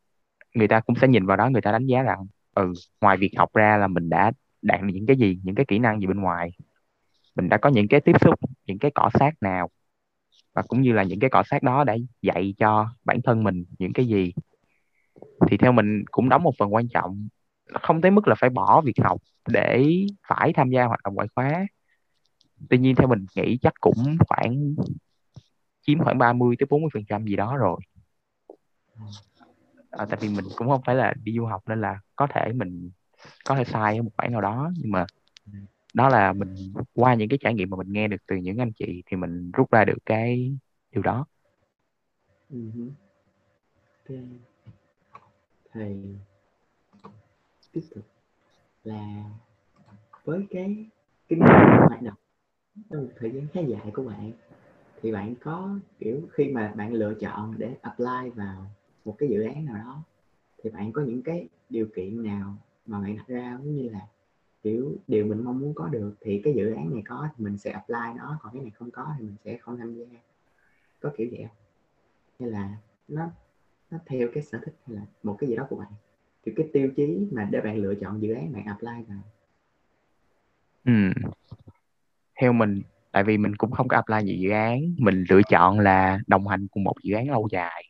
người 0.55 0.67
ta 0.67 0.79
cũng 0.79 0.95
sẽ 1.01 1.07
nhìn 1.07 1.25
vào 1.25 1.37
đó 1.37 1.49
người 1.49 1.61
ta 1.61 1.71
đánh 1.71 1.85
giá 1.85 2.01
rằng 2.01 2.25
ừ 2.55 2.73
ngoài 3.01 3.17
việc 3.17 3.31
học 3.37 3.49
ra 3.53 3.77
là 3.77 3.87
mình 3.87 4.09
đã 4.09 4.31
đạt 4.61 4.81
được 4.81 4.93
những 4.93 5.05
cái 5.05 5.17
gì 5.17 5.39
những 5.43 5.55
cái 5.55 5.65
kỹ 5.67 5.79
năng 5.79 5.99
gì 5.99 6.07
bên 6.07 6.21
ngoài. 6.21 6.49
Mình 7.35 7.49
đã 7.49 7.57
có 7.57 7.69
những 7.69 7.87
cái 7.87 8.01
tiếp 8.01 8.15
xúc 8.21 8.39
những 8.65 8.79
cái 8.79 8.91
cọ 8.91 9.09
sát 9.19 9.31
nào 9.41 9.69
và 10.53 10.61
cũng 10.67 10.81
như 10.81 10.93
là 10.93 11.03
những 11.03 11.19
cái 11.19 11.29
cọ 11.29 11.43
sát 11.45 11.63
đó 11.63 11.83
đã 11.83 11.97
dạy 12.21 12.53
cho 12.57 12.89
bản 13.05 13.21
thân 13.23 13.43
mình 13.43 13.65
những 13.79 13.93
cái 13.93 14.05
gì. 14.07 14.33
Thì 15.49 15.57
theo 15.57 15.71
mình 15.71 16.03
cũng 16.11 16.29
đóng 16.29 16.43
một 16.43 16.53
phần 16.59 16.73
quan 16.73 16.87
trọng 16.87 17.27
không 17.81 18.01
tới 18.01 18.11
mức 18.11 18.27
là 18.27 18.35
phải 18.35 18.49
bỏ 18.49 18.81
việc 18.81 18.99
học 19.03 19.21
để 19.47 19.85
phải 20.27 20.53
tham 20.53 20.69
gia 20.69 20.85
hoạt 20.85 20.99
động 21.03 21.15
ngoại 21.15 21.27
khóa. 21.35 21.65
Tuy 22.69 22.77
nhiên 22.77 22.95
theo 22.95 23.07
mình 23.07 23.25
nghĩ 23.35 23.57
chắc 23.61 23.73
cũng 23.79 24.17
khoảng 24.27 24.75
chiếm 25.85 26.03
khoảng 26.03 26.17
30 26.17 26.55
tới 26.59 26.67
40 26.69 26.89
phần 26.93 27.03
trăm 27.07 27.25
gì 27.25 27.35
đó 27.35 27.57
rồi. 27.57 27.79
À, 29.91 30.05
tại 30.09 30.19
vì 30.21 30.29
mình 30.29 30.45
cũng 30.55 30.67
không 30.67 30.81
phải 30.85 30.95
là 30.95 31.13
đi 31.23 31.35
du 31.37 31.45
học 31.45 31.63
nên 31.67 31.81
là 31.81 31.99
có 32.15 32.27
thể 32.27 32.51
mình 32.53 32.89
có 33.45 33.55
thể 33.55 33.63
sai 33.63 33.97
ở 33.97 34.03
một 34.03 34.11
khoảng 34.17 34.31
nào 34.31 34.41
đó 34.41 34.71
nhưng 34.77 34.91
mà 34.91 35.05
đó 35.93 36.09
là 36.09 36.33
mình 36.33 36.73
qua 36.93 37.13
những 37.13 37.29
cái 37.29 37.37
trải 37.41 37.53
nghiệm 37.53 37.69
mà 37.69 37.77
mình 37.77 37.93
nghe 37.93 38.07
được 38.07 38.17
từ 38.27 38.35
những 38.35 38.57
anh 38.57 38.71
chị 38.71 39.03
thì 39.05 39.17
mình 39.17 39.51
rút 39.51 39.71
ra 39.71 39.85
được 39.85 39.97
cái 40.05 40.57
điều 40.91 41.03
đó. 41.03 41.25
Uh-huh. 42.51 42.89
okay. 44.03 44.23
thầy 45.73 46.15
tiếp 47.71 47.81
tục 47.95 48.05
là 48.83 49.23
với 50.23 50.45
cái 50.49 50.85
kinh 51.27 51.39
nghiệm 51.39 51.87
hoạt 51.87 52.01
động 52.01 52.17
trong 52.89 53.03
một 53.03 53.11
thời 53.19 53.31
gian 53.31 53.47
khá 53.53 53.61
dài 53.61 53.91
của 53.93 54.03
bạn 54.03 54.31
thì 55.01 55.11
bạn 55.11 55.35
có, 55.35 55.79
kiểu, 55.99 56.21
khi 56.31 56.49
mà 56.49 56.73
bạn 56.75 56.93
lựa 56.93 57.13
chọn 57.13 57.55
để 57.57 57.75
apply 57.81 58.29
vào 58.35 58.65
một 59.05 59.15
cái 59.17 59.29
dự 59.29 59.41
án 59.43 59.65
nào 59.65 59.75
đó, 59.77 60.03
thì 60.63 60.69
bạn 60.69 60.91
có 60.91 61.01
những 61.01 61.21
cái 61.21 61.47
điều 61.69 61.87
kiện 61.95 62.23
nào 62.23 62.57
mà 62.85 62.99
bạn 62.99 63.17
đặt 63.17 63.27
ra? 63.27 63.57
Giống 63.63 63.75
như 63.75 63.89
là, 63.89 64.07
kiểu, 64.63 64.95
điều 65.07 65.25
mình 65.25 65.43
mong 65.43 65.59
muốn 65.59 65.73
có 65.73 65.87
được, 65.87 66.15
thì 66.21 66.41
cái 66.43 66.53
dự 66.53 66.73
án 66.73 66.93
này 66.93 67.03
có 67.05 67.27
thì 67.37 67.43
mình 67.43 67.57
sẽ 67.57 67.71
apply 67.71 68.17
nó, 68.17 68.37
còn 68.41 68.53
cái 68.53 68.61
này 68.61 68.71
không 68.71 68.91
có 68.91 69.13
thì 69.17 69.25
mình 69.25 69.35
sẽ 69.45 69.57
không 69.57 69.77
tham 69.77 69.93
gia. 69.95 70.19
Có 70.99 71.11
kiểu 71.17 71.27
vậy 71.31 71.45
không? 71.47 71.57
Hay 72.39 72.49
là 72.49 72.77
nó 73.07 73.29
nó 73.91 73.97
theo 74.05 74.27
cái 74.33 74.43
sở 74.43 74.59
thích 74.65 74.75
hay 74.87 74.95
là 74.95 75.01
một 75.23 75.37
cái 75.39 75.49
gì 75.49 75.55
đó 75.55 75.67
của 75.69 75.75
bạn? 75.75 75.91
Thì 76.45 76.51
cái 76.55 76.69
tiêu 76.73 76.91
chí 76.95 77.27
mà 77.31 77.47
để 77.51 77.61
bạn 77.61 77.77
lựa 77.77 77.95
chọn 77.95 78.21
dự 78.21 78.33
án 78.33 78.53
bạn 78.53 78.65
apply 78.65 79.03
vào. 79.07 79.23
Ừ. 80.85 80.91
theo 82.41 82.53
mình 82.53 82.81
tại 83.15 83.23
vì 83.23 83.37
mình 83.37 83.55
cũng 83.55 83.71
không 83.71 83.87
có 83.87 83.97
apply 83.97 84.23
nhiều 84.23 84.37
dự 84.37 84.49
án, 84.49 84.95
mình 84.97 85.23
lựa 85.29 85.41
chọn 85.49 85.79
là 85.79 86.19
đồng 86.27 86.47
hành 86.47 86.67
cùng 86.67 86.83
một 86.83 86.93
dự 87.03 87.15
án 87.15 87.29
lâu 87.29 87.47
dài. 87.51 87.83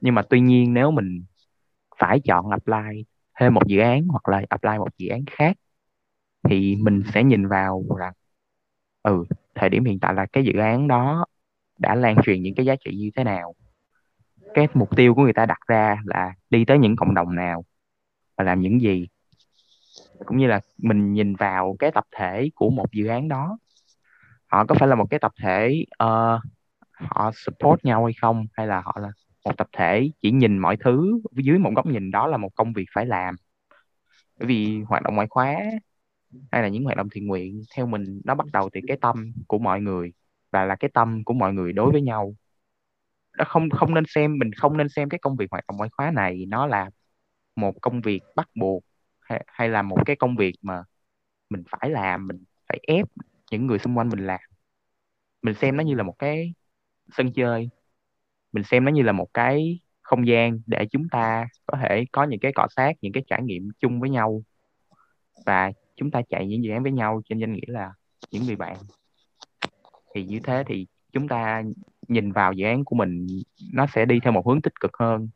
Nhưng 0.00 0.14
mà 0.14 0.22
tuy 0.30 0.40
nhiên 0.40 0.74
nếu 0.74 0.90
mình 0.90 1.24
phải 1.98 2.20
chọn 2.20 2.50
apply 2.50 3.04
thêm 3.40 3.54
một 3.54 3.66
dự 3.66 3.78
án 3.78 4.06
hoặc 4.08 4.28
là 4.28 4.42
apply 4.48 4.78
một 4.78 4.88
dự 4.98 5.08
án 5.08 5.24
khác, 5.30 5.56
thì 6.42 6.76
mình 6.76 7.02
sẽ 7.14 7.24
nhìn 7.24 7.48
vào 7.48 7.84
rằng 7.98 8.12
ừ 9.02 9.24
thời 9.54 9.68
điểm 9.70 9.84
hiện 9.84 9.98
tại 10.00 10.14
là 10.14 10.26
cái 10.32 10.44
dự 10.44 10.52
án 10.58 10.88
đó 10.88 11.24
đã 11.78 11.94
lan 11.94 12.16
truyền 12.24 12.42
những 12.42 12.54
cái 12.54 12.66
giá 12.66 12.74
trị 12.84 12.96
như 12.96 13.10
thế 13.16 13.24
nào. 13.24 13.54
Cái 14.54 14.68
mục 14.74 14.96
tiêu 14.96 15.14
của 15.14 15.22
người 15.22 15.32
ta 15.32 15.46
đặt 15.46 15.60
ra 15.66 15.96
là 16.04 16.34
đi 16.50 16.64
tới 16.64 16.78
những 16.78 16.96
cộng 16.96 17.14
đồng 17.14 17.34
nào 17.34 17.64
và 18.36 18.44
làm 18.44 18.60
những 18.60 18.80
gì. 18.80 19.08
Cũng 20.24 20.36
như 20.38 20.46
là 20.46 20.60
mình 20.78 21.12
nhìn 21.12 21.34
vào 21.36 21.76
cái 21.78 21.90
tập 21.94 22.04
thể 22.16 22.50
của 22.54 22.70
một 22.70 22.92
dự 22.92 23.06
án 23.06 23.28
đó 23.28 23.58
họ 24.46 24.64
có 24.66 24.74
phải 24.74 24.88
là 24.88 24.94
một 24.94 25.06
cái 25.10 25.20
tập 25.20 25.32
thể 25.42 25.84
uh, 26.04 26.40
họ 26.92 27.30
support 27.34 27.84
nhau 27.84 28.04
hay 28.04 28.12
không? 28.20 28.46
Hay 28.52 28.66
là 28.66 28.80
họ 28.80 28.96
là 29.00 29.08
một 29.44 29.56
tập 29.56 29.68
thể 29.72 30.10
chỉ 30.22 30.30
nhìn 30.30 30.58
mọi 30.58 30.76
thứ 30.76 31.20
dưới 31.32 31.58
một 31.58 31.70
góc 31.76 31.86
nhìn 31.86 32.10
đó 32.10 32.26
là 32.26 32.36
một 32.36 32.54
công 32.54 32.72
việc 32.72 32.84
phải 32.94 33.06
làm? 33.06 33.34
Bởi 34.38 34.48
vì 34.48 34.82
hoạt 34.82 35.02
động 35.02 35.14
ngoại 35.14 35.28
khóa 35.30 35.56
hay 36.52 36.62
là 36.62 36.68
những 36.68 36.84
hoạt 36.84 36.96
động 36.96 37.08
thiện 37.12 37.26
nguyện 37.26 37.62
theo 37.76 37.86
mình 37.86 38.20
nó 38.24 38.34
bắt 38.34 38.46
đầu 38.52 38.70
từ 38.72 38.80
cái 38.88 38.96
tâm 39.00 39.32
của 39.46 39.58
mọi 39.58 39.80
người 39.80 40.12
và 40.50 40.64
là 40.64 40.76
cái 40.76 40.90
tâm 40.94 41.24
của 41.24 41.34
mọi 41.34 41.52
người 41.52 41.72
đối 41.72 41.92
với 41.92 42.02
nhau. 42.02 42.34
Nó 43.38 43.44
không 43.44 43.70
không 43.70 43.94
nên 43.94 44.04
xem 44.08 44.38
mình 44.38 44.52
không 44.52 44.76
nên 44.76 44.88
xem 44.88 45.08
cái 45.08 45.18
công 45.18 45.36
việc 45.36 45.50
hoạt 45.50 45.64
động 45.68 45.76
ngoại 45.76 45.90
khóa 45.96 46.10
này 46.10 46.44
nó 46.48 46.66
là 46.66 46.90
một 47.56 47.74
công 47.82 48.00
việc 48.00 48.22
bắt 48.36 48.48
buộc 48.54 48.84
hay, 49.20 49.44
hay 49.48 49.68
là 49.68 49.82
một 49.82 49.98
cái 50.06 50.16
công 50.16 50.36
việc 50.36 50.54
mà 50.62 50.82
mình 51.50 51.62
phải 51.70 51.90
làm 51.90 52.26
mình 52.26 52.44
phải 52.68 52.80
ép 52.82 53.06
những 53.50 53.66
người 53.66 53.78
xung 53.78 53.98
quanh 53.98 54.08
mình 54.08 54.26
làm. 54.26 54.40
Mình 55.42 55.54
xem 55.54 55.76
nó 55.76 55.82
như 55.82 55.94
là 55.94 56.02
một 56.02 56.18
cái 56.18 56.54
sân 57.12 57.32
chơi. 57.32 57.70
Mình 58.52 58.64
xem 58.64 58.84
nó 58.84 58.90
như 58.90 59.02
là 59.02 59.12
một 59.12 59.34
cái 59.34 59.78
không 60.02 60.26
gian 60.26 60.60
để 60.66 60.86
chúng 60.90 61.08
ta 61.08 61.48
có 61.66 61.78
thể 61.82 62.04
có 62.12 62.24
những 62.24 62.40
cái 62.40 62.52
cọ 62.54 62.66
sát, 62.76 62.92
những 63.00 63.12
cái 63.12 63.22
trải 63.26 63.42
nghiệm 63.42 63.68
chung 63.78 64.00
với 64.00 64.10
nhau. 64.10 64.42
Và 65.46 65.72
chúng 65.96 66.10
ta 66.10 66.22
chạy 66.28 66.46
những 66.46 66.64
dự 66.64 66.70
án 66.70 66.82
với 66.82 66.92
nhau 66.92 67.22
trên 67.28 67.38
danh 67.38 67.52
nghĩa 67.52 67.66
là 67.66 67.92
những 68.30 68.46
người 68.46 68.56
bạn. 68.56 68.76
Thì 70.14 70.24
như 70.24 70.40
thế 70.44 70.64
thì 70.66 70.86
chúng 71.12 71.28
ta 71.28 71.62
nhìn 72.08 72.32
vào 72.32 72.52
dự 72.52 72.64
án 72.66 72.84
của 72.84 72.96
mình, 72.96 73.26
nó 73.72 73.86
sẽ 73.86 74.04
đi 74.04 74.20
theo 74.20 74.32
một 74.32 74.46
hướng 74.46 74.62
tích 74.62 74.80
cực 74.80 74.90
hơn. 74.98 75.28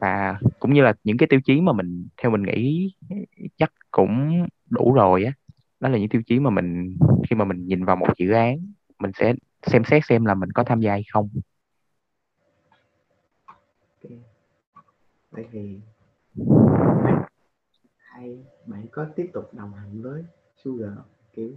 Và 0.00 0.40
cũng 0.58 0.74
như 0.74 0.82
là 0.82 0.94
những 1.04 1.16
cái 1.16 1.26
tiêu 1.30 1.40
chí 1.44 1.60
mà 1.60 1.72
mình, 1.72 2.08
theo 2.16 2.30
mình 2.30 2.42
nghĩ, 2.42 2.94
chắc 3.56 3.72
cũng 3.90 4.46
đủ 4.70 4.92
rồi 4.92 5.24
á. 5.24 5.32
Đó 5.80 5.88
là 5.88 5.98
những 5.98 6.08
tiêu 6.08 6.22
chí 6.26 6.40
mà 6.40 6.50
mình, 6.50 6.96
khi 7.30 7.36
mà 7.36 7.44
mình 7.44 7.66
nhìn 7.66 7.84
vào 7.84 7.96
một 7.96 8.08
dự 8.18 8.30
án, 8.30 8.72
mình 8.98 9.10
sẽ 9.14 9.34
xem 9.62 9.84
xét 9.84 10.02
xem 10.08 10.24
là 10.24 10.34
mình 10.34 10.52
có 10.52 10.64
tham 10.64 10.80
gia 10.80 10.92
hay 10.92 11.04
không. 11.12 11.28
Okay. 14.02 14.18
vậy 15.30 15.46
thì 15.52 15.80
hay, 17.96 18.38
bạn 18.66 18.86
có 18.92 19.06
tiếp 19.16 19.30
tục 19.32 19.54
đồng 19.54 19.72
hành 19.72 20.02
với 20.02 20.24
Sugar 20.64 20.92
kiểu 21.32 21.56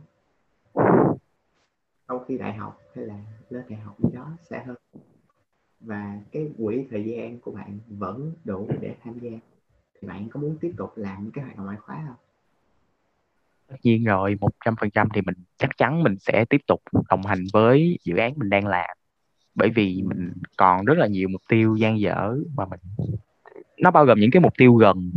sau 2.08 2.20
khi 2.27 2.38
đại 2.38 2.53
học 2.53 2.80
hay 2.96 3.06
là 3.06 3.20
lên 3.50 3.63
đại 3.70 3.80
học 3.80 3.96
gì 4.00 4.10
đó 4.13 4.32
sẽ 4.50 4.63
hơn. 4.63 4.77
Và 5.80 6.22
cái 6.32 6.51
quỹ 6.58 6.88
thời 6.89 7.03
gian 7.06 7.39
của 7.39 7.51
bạn 7.51 7.80
vẫn 7.88 8.34
đủ 8.44 8.68
để 8.82 8.96
tham 9.03 9.20
gia. 9.20 9.32
Thì 9.94 10.08
bạn 10.08 10.30
có 10.30 10.39
muốn 10.39 10.58
tiếp 10.62 10.74
tục 10.77 10.91
làm 10.96 11.24
những 11.24 11.32
cái 11.32 11.44
hoạt 11.44 11.58
động 11.58 11.65
ngoại 11.65 11.77
khóa 11.77 12.03
không? 12.08 12.31
Nhiên 13.84 14.04
rồi, 14.04 14.38
một 14.42 14.50
trăm 14.66 14.76
phần 14.76 14.90
trăm 14.90 15.08
thì 15.14 15.22
mình 15.22 15.36
chắc 15.58 15.78
chắn 15.78 16.04
mình 16.04 16.16
sẽ 16.20 16.46
tiếp 16.46 16.62
tục 16.68 16.82
đồng 17.10 17.26
hành 17.26 17.44
với 17.54 17.98
dự 18.04 18.16
án 18.16 18.34
mình 18.38 18.50
đang 18.50 18.68
làm. 18.68 18.90
Bởi 19.56 19.70
vì 19.70 20.02
mình 20.06 20.34
còn 20.58 20.86
rất 20.86 20.98
là 20.98 21.08
nhiều 21.08 21.30
mục 21.30 21.42
tiêu 21.50 21.76
gian 21.76 22.00
dở 22.00 22.36
và 22.56 22.66
mình 22.66 22.80
nó 23.78 23.92
bao 23.92 24.06
gồm 24.06 24.20
những 24.20 24.32
cái 24.32 24.42
mục 24.42 24.54
tiêu 24.58 24.76
gần 24.76 25.12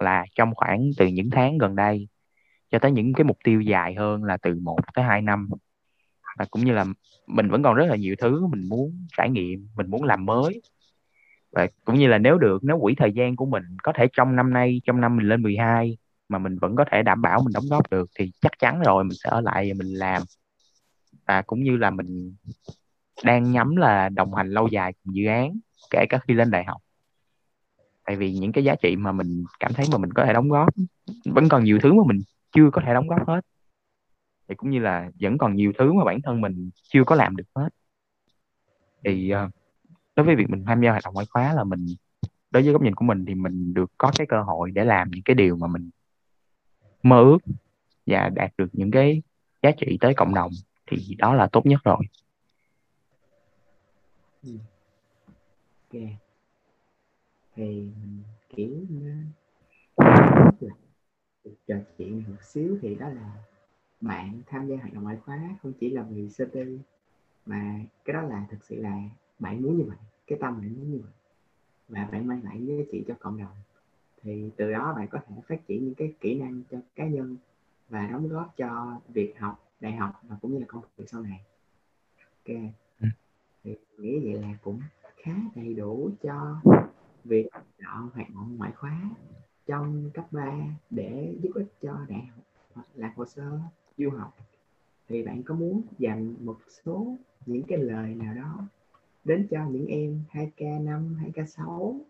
là 0.00 0.24
trong 0.34 0.54
khoảng 0.54 0.90
từ 0.98 1.06
những 1.06 1.30
tháng 1.30 1.58
gần 1.58 1.76
đây 1.76 2.08
cho 2.70 2.78
tới 2.78 2.92
những 2.92 3.12
cái 3.12 3.24
mục 3.24 3.38
tiêu 3.44 3.60
dài 3.60 3.94
hơn 3.94 4.24
là 4.24 4.36
từ 4.36 4.54
1 4.60 4.78
tới 4.94 5.04
2 5.04 5.22
năm. 5.22 5.48
Và 6.38 6.44
cũng 6.50 6.64
như 6.64 6.72
là 6.72 6.84
mình 7.26 7.50
vẫn 7.50 7.62
còn 7.62 7.74
rất 7.74 7.86
là 7.88 7.96
nhiều 7.96 8.14
thứ 8.18 8.46
mình 8.46 8.68
muốn 8.68 9.06
trải 9.16 9.30
nghiệm 9.30 9.68
mình 9.76 9.90
muốn 9.90 10.02
làm 10.04 10.26
mới. 10.26 10.62
Và 11.52 11.66
cũng 11.84 11.98
như 11.98 12.06
là 12.06 12.18
nếu 12.18 12.38
được 12.38 12.64
nếu 12.64 12.78
quỹ 12.80 12.94
thời 12.94 13.12
gian 13.12 13.36
của 13.36 13.46
mình 13.46 13.62
có 13.82 13.92
thể 13.92 14.06
trong 14.12 14.36
năm 14.36 14.52
nay 14.52 14.80
trong 14.84 15.00
năm 15.00 15.16
mình 15.16 15.28
lên 15.28 15.42
12 15.42 15.96
mà 16.30 16.38
mình 16.38 16.58
vẫn 16.58 16.76
có 16.76 16.84
thể 16.90 17.02
đảm 17.02 17.22
bảo 17.22 17.42
mình 17.42 17.52
đóng 17.52 17.64
góp 17.70 17.90
được 17.90 18.10
thì 18.18 18.32
chắc 18.40 18.52
chắn 18.58 18.80
rồi, 18.80 19.04
mình 19.04 19.16
sẽ 19.24 19.30
ở 19.30 19.40
lại 19.40 19.70
và 19.70 19.74
mình 19.78 19.94
làm. 19.94 20.22
Và 21.26 21.42
cũng 21.42 21.64
như 21.64 21.76
là 21.76 21.90
mình 21.90 22.34
đang 23.24 23.52
nhắm 23.52 23.76
là 23.76 24.08
đồng 24.08 24.34
hành 24.34 24.50
lâu 24.50 24.68
dài 24.68 24.92
cùng 25.04 25.14
dự 25.14 25.26
án, 25.26 25.58
kể 25.90 26.06
cả 26.08 26.18
khi 26.28 26.34
lên 26.34 26.50
đại 26.50 26.64
học. 26.64 26.82
Tại 28.04 28.16
vì 28.16 28.32
những 28.34 28.52
cái 28.52 28.64
giá 28.64 28.74
trị 28.82 28.96
mà 28.96 29.12
mình 29.12 29.44
cảm 29.60 29.72
thấy 29.72 29.86
mà 29.92 29.98
mình 29.98 30.12
có 30.12 30.24
thể 30.26 30.32
đóng 30.32 30.48
góp, 30.48 30.68
vẫn 31.24 31.48
còn 31.48 31.64
nhiều 31.64 31.78
thứ 31.82 31.92
mà 31.92 32.02
mình 32.06 32.18
chưa 32.52 32.70
có 32.72 32.82
thể 32.86 32.94
đóng 32.94 33.08
góp 33.08 33.28
hết. 33.28 33.40
Thì 34.48 34.54
cũng 34.54 34.70
như 34.70 34.78
là 34.78 35.10
vẫn 35.20 35.38
còn 35.38 35.54
nhiều 35.54 35.72
thứ 35.78 35.92
mà 35.92 36.04
bản 36.04 36.18
thân 36.24 36.40
mình 36.40 36.70
chưa 36.82 37.04
có 37.04 37.16
làm 37.16 37.36
được 37.36 37.44
hết. 37.54 37.68
Thì 39.04 39.30
ờ, 39.30 39.50
đối 40.16 40.26
với 40.26 40.36
việc 40.36 40.50
mình 40.50 40.64
tham 40.66 40.82
gia 40.82 40.90
hoạt 40.90 41.04
động 41.04 41.14
ngoại 41.14 41.26
khóa 41.30 41.52
là 41.52 41.64
mình, 41.64 41.86
đối 42.50 42.62
với 42.62 42.72
góc 42.72 42.82
nhìn 42.82 42.94
của 42.94 43.04
mình 43.04 43.24
thì 43.26 43.34
mình 43.34 43.74
được 43.74 43.92
có 43.98 44.12
cái 44.18 44.26
cơ 44.26 44.42
hội 44.42 44.70
để 44.70 44.84
làm 44.84 45.10
những 45.10 45.22
cái 45.24 45.34
điều 45.34 45.56
mà 45.56 45.66
mình 45.66 45.90
mơ 47.02 47.22
ước 47.22 47.38
và 48.06 48.28
đạt 48.28 48.50
được 48.58 48.68
những 48.72 48.90
cái 48.90 49.22
giá 49.62 49.70
trị 49.70 49.98
tới 50.00 50.14
cộng 50.16 50.34
đồng 50.34 50.50
thì 50.86 51.14
đó 51.18 51.34
là 51.34 51.48
tốt 51.52 51.66
nhất 51.66 51.80
rồi. 51.84 51.98
Ừ. 54.42 54.50
Ok. 55.92 56.02
Thì 57.56 57.90
kiểu 58.56 58.86
trò 61.68 61.76
chuyện 61.98 62.24
một 62.28 62.42
xíu 62.42 62.78
thì 62.82 62.94
đó 62.94 63.08
là 63.08 63.32
bạn 64.00 64.42
tham 64.46 64.66
gia 64.66 64.76
hoạt 64.76 64.92
động 64.92 65.02
ngoại 65.02 65.16
khóa, 65.24 65.38
không 65.62 65.72
chỉ 65.80 65.90
là 65.90 66.02
vì 66.02 66.28
CT 66.28 66.60
mà 67.46 67.80
cái 68.04 68.14
đó 68.14 68.22
là 68.22 68.46
thực 68.50 68.64
sự 68.64 68.76
là 68.76 69.02
bạn 69.38 69.62
muốn 69.62 69.78
như 69.78 69.84
vậy, 69.84 69.96
cái 70.26 70.38
tâm 70.40 70.60
bạn 70.60 70.74
muốn 70.78 70.92
như 70.92 70.98
vậy. 71.02 71.12
Và 71.88 72.08
bạn 72.12 72.26
mang 72.26 72.42
lại 72.44 72.66
giá 72.66 72.74
trị 72.92 73.04
cho 73.08 73.14
cộng 73.20 73.38
đồng 73.38 73.56
thì 74.22 74.50
từ 74.56 74.72
đó 74.72 74.94
bạn 74.96 75.08
có 75.08 75.18
thể 75.26 75.36
phát 75.48 75.66
triển 75.66 75.84
những 75.84 75.94
cái 75.94 76.14
kỹ 76.20 76.34
năng 76.40 76.62
cho 76.70 76.78
cá 76.94 77.06
nhân 77.06 77.36
và 77.88 78.06
đóng 78.06 78.28
góp 78.28 78.56
cho 78.56 79.00
việc 79.08 79.34
học 79.38 79.64
đại 79.80 79.92
học 79.92 80.20
và 80.22 80.36
cũng 80.42 80.52
như 80.52 80.58
là 80.58 80.66
công 80.68 80.82
việc 80.96 81.04
sau 81.08 81.20
này. 81.20 81.40
Ok. 82.18 82.56
Ừ. 83.00 83.08
thì 83.64 83.76
nghĩ 83.98 84.18
vậy 84.18 84.42
là 84.42 84.54
cũng 84.62 84.80
khá 85.22 85.32
đầy 85.54 85.74
đủ 85.74 86.10
cho 86.22 86.60
việc 87.24 87.48
chọn 87.52 88.10
hoạt 88.14 88.30
động 88.34 88.56
ngoại 88.56 88.72
khóa 88.72 89.10
trong 89.66 90.10
cấp 90.14 90.26
3 90.30 90.58
để 90.90 91.34
giúp 91.42 91.50
ích 91.54 91.72
cho 91.80 91.96
đại 92.08 92.26
học 92.26 92.44
hoặc 92.74 92.86
là 92.94 93.12
hồ 93.16 93.26
sơ 93.26 93.58
du 93.98 94.10
học. 94.10 94.36
Thì 95.08 95.22
bạn 95.22 95.42
có 95.42 95.54
muốn 95.54 95.82
dành 95.98 96.34
một 96.40 96.58
số 96.84 97.16
những 97.46 97.62
cái 97.62 97.78
lời 97.78 98.14
nào 98.14 98.34
đó 98.34 98.66
đến 99.24 99.46
cho 99.50 99.64
những 99.64 99.86
em 99.86 100.20
2K5, 100.32 101.16
2K6 101.16 102.00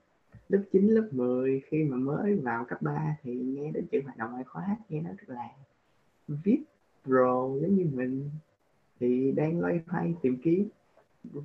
lớp 0.51 0.63
9, 0.73 0.89
lớp 0.89 1.09
10 1.13 1.63
khi 1.71 1.85
mà 1.85 1.97
mới 1.97 2.37
vào 2.37 2.65
cấp 2.69 2.83
3 2.83 3.17
thì 3.23 3.35
nghe 3.35 3.71
đến 3.71 3.87
chữ 3.93 4.01
hoạt 4.05 4.17
động 4.17 4.31
ngoại 4.31 4.45
khóa 4.45 4.77
nghe 4.89 5.01
nó 5.01 5.11
rất 5.11 5.35
là 5.35 5.49
viết 6.29 6.63
pro 7.05 7.49
giống 7.63 7.77
như 7.77 7.87
mình. 7.93 8.31
Thì 9.01 9.33
đang 9.33 9.61
loay 9.61 9.81
hoay 9.87 10.15
tìm 10.23 10.37
kiếm 10.43 10.69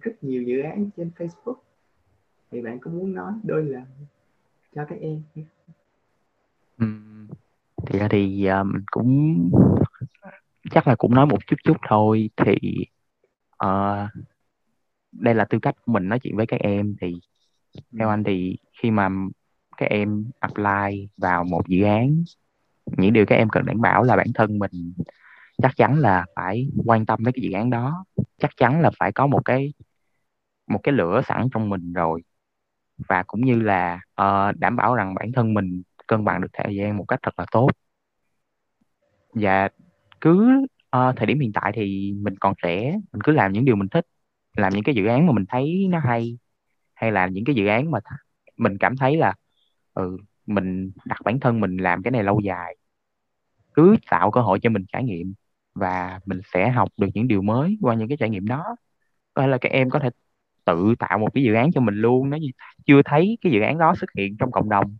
rất 0.01 0.11
nhiều 0.21 0.43
dự 0.43 0.61
án 0.61 0.89
trên 0.97 1.11
Facebook. 1.17 1.57
Thì 2.51 2.61
bạn 2.61 2.79
có 2.79 2.91
muốn 2.91 3.13
nói 3.13 3.33
đôi 3.43 3.65
lời 3.65 3.83
cho 4.75 4.85
các 4.85 4.99
em 5.01 5.21
thì 5.35 5.43
thì 8.09 8.47
uh, 8.61 8.65
mình 8.65 8.83
cũng 8.91 9.49
chắc 10.71 10.87
là 10.87 10.95
cũng 10.95 11.15
nói 11.15 11.25
một 11.25 11.47
chút 11.47 11.55
chút 11.63 11.77
thôi. 11.89 12.29
Thì 12.37 12.85
uh, 13.65 14.09
đây 15.11 15.35
là 15.35 15.45
tư 15.45 15.59
cách 15.61 15.75
của 15.85 15.91
mình 15.91 16.09
nói 16.09 16.19
chuyện 16.19 16.35
với 16.35 16.45
các 16.45 16.59
em. 16.59 16.95
Thì 17.01 17.13
theo 17.99 18.09
anh 18.09 18.23
thì 18.23 18.57
khi 18.81 18.91
mà 18.91 19.09
các 19.77 19.85
em 19.89 20.25
apply 20.39 21.07
vào 21.17 21.43
một 21.43 21.67
dự 21.67 21.83
án 21.83 22.23
những 22.97 23.13
điều 23.13 23.25
các 23.25 23.35
em 23.35 23.49
cần 23.49 23.65
đảm 23.65 23.81
bảo 23.81 24.03
là 24.03 24.15
bản 24.15 24.27
thân 24.35 24.59
mình 24.59 24.93
chắc 25.63 25.75
chắn 25.75 25.99
là 25.99 26.25
phải 26.35 26.69
quan 26.85 27.05
tâm 27.05 27.19
với 27.23 27.33
cái 27.33 27.41
dự 27.43 27.51
án 27.51 27.69
đó. 27.69 28.05
Chắc 28.37 28.51
chắn 28.57 28.81
là 28.81 28.91
phải 28.99 29.11
có 29.11 29.27
một 29.27 29.41
cái 29.45 29.73
một 30.67 30.79
cái 30.83 30.93
lửa 30.93 31.21
sẵn 31.27 31.47
trong 31.53 31.69
mình 31.69 31.93
rồi. 31.93 32.21
Và 33.07 33.23
cũng 33.23 33.45
như 33.45 33.61
là 33.61 33.99
uh, 34.21 34.57
đảm 34.57 34.75
bảo 34.75 34.95
rằng 34.95 35.15
bản 35.15 35.31
thân 35.31 35.53
mình 35.53 35.83
cân 36.07 36.25
bằng 36.25 36.41
được 36.41 36.47
thời 36.53 36.75
gian 36.75 36.97
một 36.97 37.05
cách 37.07 37.19
thật 37.23 37.39
là 37.39 37.45
tốt. 37.51 37.69
Và 39.33 39.69
cứ 40.21 40.65
uh, 40.97 41.15
thời 41.15 41.25
điểm 41.25 41.39
hiện 41.39 41.51
tại 41.53 41.71
thì 41.75 42.13
mình 42.21 42.35
còn 42.39 42.53
trẻ 42.63 42.91
mình 43.13 43.21
cứ 43.23 43.31
làm 43.31 43.51
những 43.53 43.65
điều 43.65 43.75
mình 43.75 43.87
thích 43.87 44.05
làm 44.57 44.73
những 44.73 44.83
cái 44.83 44.95
dự 44.95 45.05
án 45.05 45.27
mà 45.27 45.33
mình 45.33 45.45
thấy 45.49 45.87
nó 45.89 45.99
hay 45.99 46.37
hay 46.95 47.11
là 47.11 47.27
những 47.27 47.45
cái 47.45 47.55
dự 47.55 47.65
án 47.65 47.91
mà 47.91 47.99
mình 48.57 48.77
cảm 48.77 48.97
thấy 48.97 49.17
là 49.17 49.33
ừ 49.93 50.17
mình 50.45 50.91
đặt 51.05 51.21
bản 51.25 51.39
thân 51.39 51.59
mình 51.59 51.77
làm 51.77 52.03
cái 52.03 52.11
này 52.11 52.23
lâu 52.23 52.39
dài, 52.39 52.75
cứ 53.73 53.95
tạo 54.09 54.31
cơ 54.31 54.41
hội 54.41 54.59
cho 54.59 54.69
mình 54.69 54.85
trải 54.93 55.03
nghiệm 55.03 55.33
và 55.75 56.19
mình 56.25 56.39
sẽ 56.53 56.69
học 56.69 56.89
được 56.97 57.07
những 57.13 57.27
điều 57.27 57.41
mới 57.41 57.77
qua 57.81 57.95
những 57.95 58.07
cái 58.07 58.17
trải 58.17 58.29
nghiệm 58.29 58.47
đó. 58.47 58.75
Hay 59.35 59.47
là 59.47 59.57
các 59.57 59.71
em 59.71 59.89
có 59.89 59.99
thể 59.99 60.09
tự 60.65 60.93
tạo 60.99 61.17
một 61.17 61.33
cái 61.33 61.43
dự 61.43 61.53
án 61.53 61.71
cho 61.71 61.81
mình 61.81 61.95
luôn, 61.95 62.29
nếu 62.29 62.39
như 62.39 62.47
chưa 62.85 63.01
thấy 63.05 63.37
cái 63.41 63.51
dự 63.51 63.61
án 63.61 63.77
đó 63.77 63.93
xuất 63.95 64.09
hiện 64.17 64.37
trong 64.37 64.51
cộng 64.51 64.69
đồng. 64.69 64.97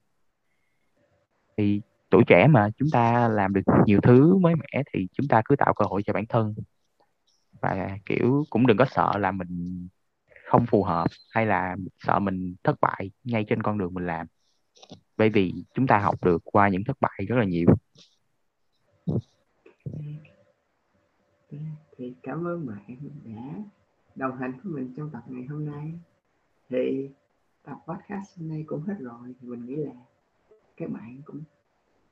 Thì 1.58 1.81
tuổi 2.10 2.23
trẻ 2.27 2.47
mà 2.47 2.69
chúng 2.77 2.89
ta 2.91 3.27
làm 3.27 3.53
được 3.53 3.62
nhiều 3.86 4.01
thứ 4.01 4.38
mới 4.38 4.55
mẻ 4.55 4.84
thì 4.93 5.08
chúng 5.13 5.27
ta 5.27 5.41
cứ 5.45 5.55
tạo 5.55 5.73
cơ 5.73 5.86
hội 5.86 6.03
cho 6.03 6.13
bản 6.13 6.25
thân. 6.29 6.53
Và, 7.62 7.97
kiểu, 8.05 8.45
cũng 8.49 8.67
đừng 8.67 8.77
có 8.77 8.86
sợ 8.86 9.13
là 9.17 9.31
mình 9.31 9.88
không 10.45 10.65
phù 10.65 10.84
hợp 10.84 11.08
hay 11.31 11.45
là 11.45 11.75
sợ 11.99 12.19
mình 12.19 12.55
thất 12.63 12.75
bại 12.81 13.12
ngay 13.23 13.45
trên 13.49 13.62
con 13.62 13.77
đường 13.77 13.93
mình 13.93 14.05
làm. 14.05 14.27
Bởi 15.17 15.29
vì 15.29 15.53
chúng 15.73 15.88
ta 15.88 15.99
học 15.99 16.23
được 16.25 16.41
qua 16.43 16.69
những 16.69 16.84
thất 16.84 16.97
bại 16.99 17.25
rất 17.27 17.36
là 17.36 17.45
nhiều. 17.45 17.67
Thì 21.97 22.13
cảm 22.23 22.47
ơn 22.47 22.67
bạn 22.67 22.97
đã 23.23 23.63
đồng 24.15 24.38
hành 24.38 24.51
với 24.63 24.73
mình 24.73 24.93
trong 24.97 25.10
tập 25.10 25.23
ngày 25.27 25.45
hôm 25.45 25.65
nay. 25.65 25.93
Thì 26.69 27.10
tập 27.63 27.77
podcast 27.88 28.39
hôm 28.39 28.49
nay 28.49 28.63
cũng 28.67 28.81
hết 28.81 28.95
rồi, 28.99 29.36
thì 29.41 29.47
mình 29.47 29.65
nghĩ 29.65 29.75
là 29.75 29.93
các 30.77 30.89
bạn 30.89 31.21
cũng 31.25 31.43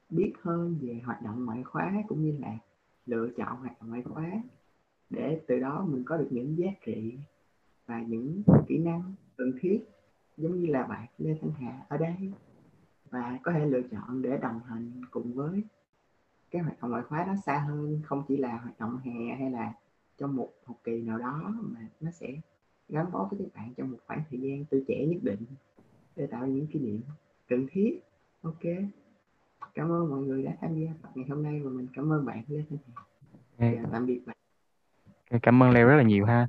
biết 0.10 0.34
hơn 0.42 0.78
về 0.82 1.02
hoạt 1.06 1.22
động 1.22 1.46
ngoại 1.46 1.64
khóa 1.64 1.94
cũng 2.08 2.22
như 2.22 2.38
là 2.42 2.58
lựa 3.06 3.30
chọn 3.38 3.58
hoạt 3.58 3.82
động 3.82 3.90
ngoại 3.90 4.02
khóa 4.04 4.32
để 5.10 5.42
từ 5.48 5.60
đó 5.60 5.86
mình 5.90 6.04
có 6.06 6.18
được 6.18 6.28
những 6.32 6.58
giá 6.58 6.68
trị 6.86 7.18
và 7.86 8.02
những 8.02 8.44
kỹ 8.68 8.78
năng 8.78 9.14
cần 9.38 9.54
thiết 9.60 9.80
giống 10.38 10.60
như 10.60 10.66
là 10.66 10.84
bạn 10.84 11.08
Lê 11.18 11.38
Thanh 11.42 11.52
Hà 11.52 11.86
ở 11.90 11.98
đây. 11.98 12.16
Và 13.10 13.40
có 13.44 13.52
thể 13.52 13.66
lựa 13.66 13.82
chọn 13.82 14.22
để 14.22 14.38
đồng 14.38 14.60
hành 14.60 14.92
cùng 15.12 15.34
với 15.34 15.64
cái 16.52 16.62
hoạt 16.62 16.82
động 16.82 16.92
ngoại 16.92 17.04
khóa 17.04 17.24
đó 17.24 17.34
xa 17.46 17.58
hơn 17.58 18.02
không 18.06 18.24
chỉ 18.28 18.38
là 18.38 18.58
hoạt 18.58 18.80
động 18.80 18.98
hè 19.04 19.36
hay 19.40 19.52
là 19.52 19.74
trong 20.18 20.36
một 20.36 20.50
học 20.66 20.78
kỳ 20.84 21.02
nào 21.02 21.18
đó 21.18 21.56
mà 21.62 21.80
nó 22.00 22.12
sẽ 22.12 22.28
gắn 22.90 23.12
bó 23.12 23.28
với 23.32 23.40
các 23.40 23.60
bạn 23.62 23.74
trong 23.78 23.92
một 23.92 23.98
khoảng 24.08 24.24
thời 24.30 24.40
gian 24.40 24.66
tuổi 24.66 24.84
trẻ 24.88 25.06
nhất 25.06 25.20
định 25.24 25.46
để 26.16 26.28
tạo 26.28 26.48
những 26.48 26.68
kỷ 26.68 26.80
niệm 26.80 27.02
cần 27.48 27.68
thiết. 27.72 28.00
Ok 28.42 28.64
cảm 29.76 29.92
ơn 29.92 30.10
mọi 30.10 30.20
người 30.20 30.44
đã 30.44 30.52
tham 30.62 30.76
gia 30.76 30.92
tập 31.02 31.12
ngày 31.16 31.26
hôm 31.30 31.44
nay 31.44 31.62
và 31.64 31.70
mình 31.70 31.88
cảm 31.94 32.14
ơn 32.14 32.26
bạn 32.26 32.44
Lê 32.48 32.64
Thanh 32.70 32.80
Hà. 32.88 33.04
Okay. 33.58 33.86
tạm 33.92 34.06
biệt 34.06 34.22
bạn. 34.26 34.38
cảm 35.42 35.64
ơn 35.64 35.72
leo 35.72 35.88
rất 35.88 35.96
là 35.96 36.04
nhiều 36.04 36.26
ha 36.26 36.48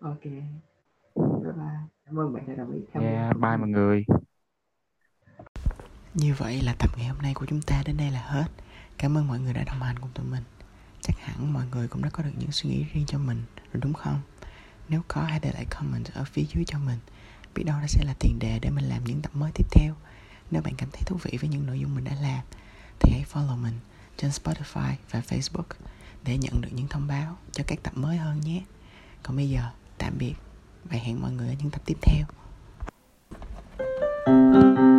ok. 0.00 0.24
Bye 0.24 1.52
bye. 1.56 1.80
Cảm 2.06 2.18
ơn 2.18 2.32
bạn 2.32 2.44
đã 2.48 2.54
đồng 2.54 2.72
ý 2.72 2.80
tham 2.92 3.02
gia 3.02 3.08
yeah, 3.08 3.36
bye 3.36 3.56
mọi 3.56 3.68
người. 3.68 4.04
Như 6.14 6.34
vậy 6.34 6.60
là 6.62 6.74
tập 6.78 6.90
ngày 6.96 7.06
hôm 7.06 7.18
nay 7.22 7.34
của 7.34 7.46
chúng 7.46 7.62
ta 7.62 7.82
đến 7.86 7.96
đây 7.96 8.10
là 8.10 8.22
hết. 8.22 8.46
Cảm 8.98 9.16
ơn 9.16 9.28
mọi 9.28 9.40
người 9.40 9.52
đã 9.52 9.64
đồng 9.64 9.80
hành 9.82 9.98
cùng 9.98 10.10
tụi 10.14 10.26
mình. 10.26 10.42
Chắc 11.00 11.16
hẳn 11.18 11.52
mọi 11.52 11.64
người 11.70 11.88
cũng 11.88 12.02
đã 12.02 12.10
có 12.10 12.22
được 12.22 12.32
những 12.38 12.52
suy 12.52 12.70
nghĩ 12.70 12.84
riêng 12.92 13.06
cho 13.06 13.18
mình 13.18 13.42
rồi 13.72 13.80
đúng 13.82 13.92
không? 13.92 14.20
Nếu 14.88 15.02
có 15.08 15.22
hãy 15.22 15.40
để 15.42 15.50
lại 15.52 15.66
comment 15.70 16.06
ở 16.14 16.24
phía 16.24 16.42
dưới 16.54 16.64
cho 16.66 16.78
mình. 16.78 16.98
Biết 17.54 17.64
đâu 17.64 17.80
đó 17.80 17.86
sẽ 17.88 18.04
là 18.04 18.14
tiền 18.18 18.38
đề 18.38 18.58
để 18.62 18.70
mình 18.70 18.84
làm 18.84 19.04
những 19.04 19.22
tập 19.22 19.32
mới 19.34 19.52
tiếp 19.54 19.66
theo. 19.70 19.94
Nếu 20.50 20.62
bạn 20.62 20.74
cảm 20.78 20.88
thấy 20.92 21.02
thú 21.06 21.16
vị 21.22 21.38
với 21.40 21.50
những 21.50 21.66
nội 21.66 21.80
dung 21.80 21.94
mình 21.94 22.04
đã 22.04 22.14
làm 22.22 22.44
thì 23.00 23.12
hãy 23.12 23.24
follow 23.32 23.56
mình 23.56 23.74
trên 24.16 24.30
Spotify 24.30 24.94
và 25.10 25.20
Facebook 25.20 25.74
để 26.24 26.38
nhận 26.38 26.60
được 26.60 26.68
những 26.72 26.88
thông 26.88 27.06
báo 27.06 27.36
cho 27.52 27.64
các 27.66 27.78
tập 27.82 27.92
mới 27.96 28.16
hơn 28.16 28.40
nhé. 28.40 28.64
Còn 29.22 29.36
bây 29.36 29.50
giờ 29.50 29.62
tạm 30.00 30.18
biệt 30.18 30.34
và 30.84 30.96
hẹn 30.96 31.22
mọi 31.22 31.32
người 31.32 31.48
ở 31.48 31.54
những 31.58 31.70
tập 31.70 31.82
tiếp 31.86 31.96
theo. 32.02 32.26
thank 34.26 34.78
you 34.78 34.89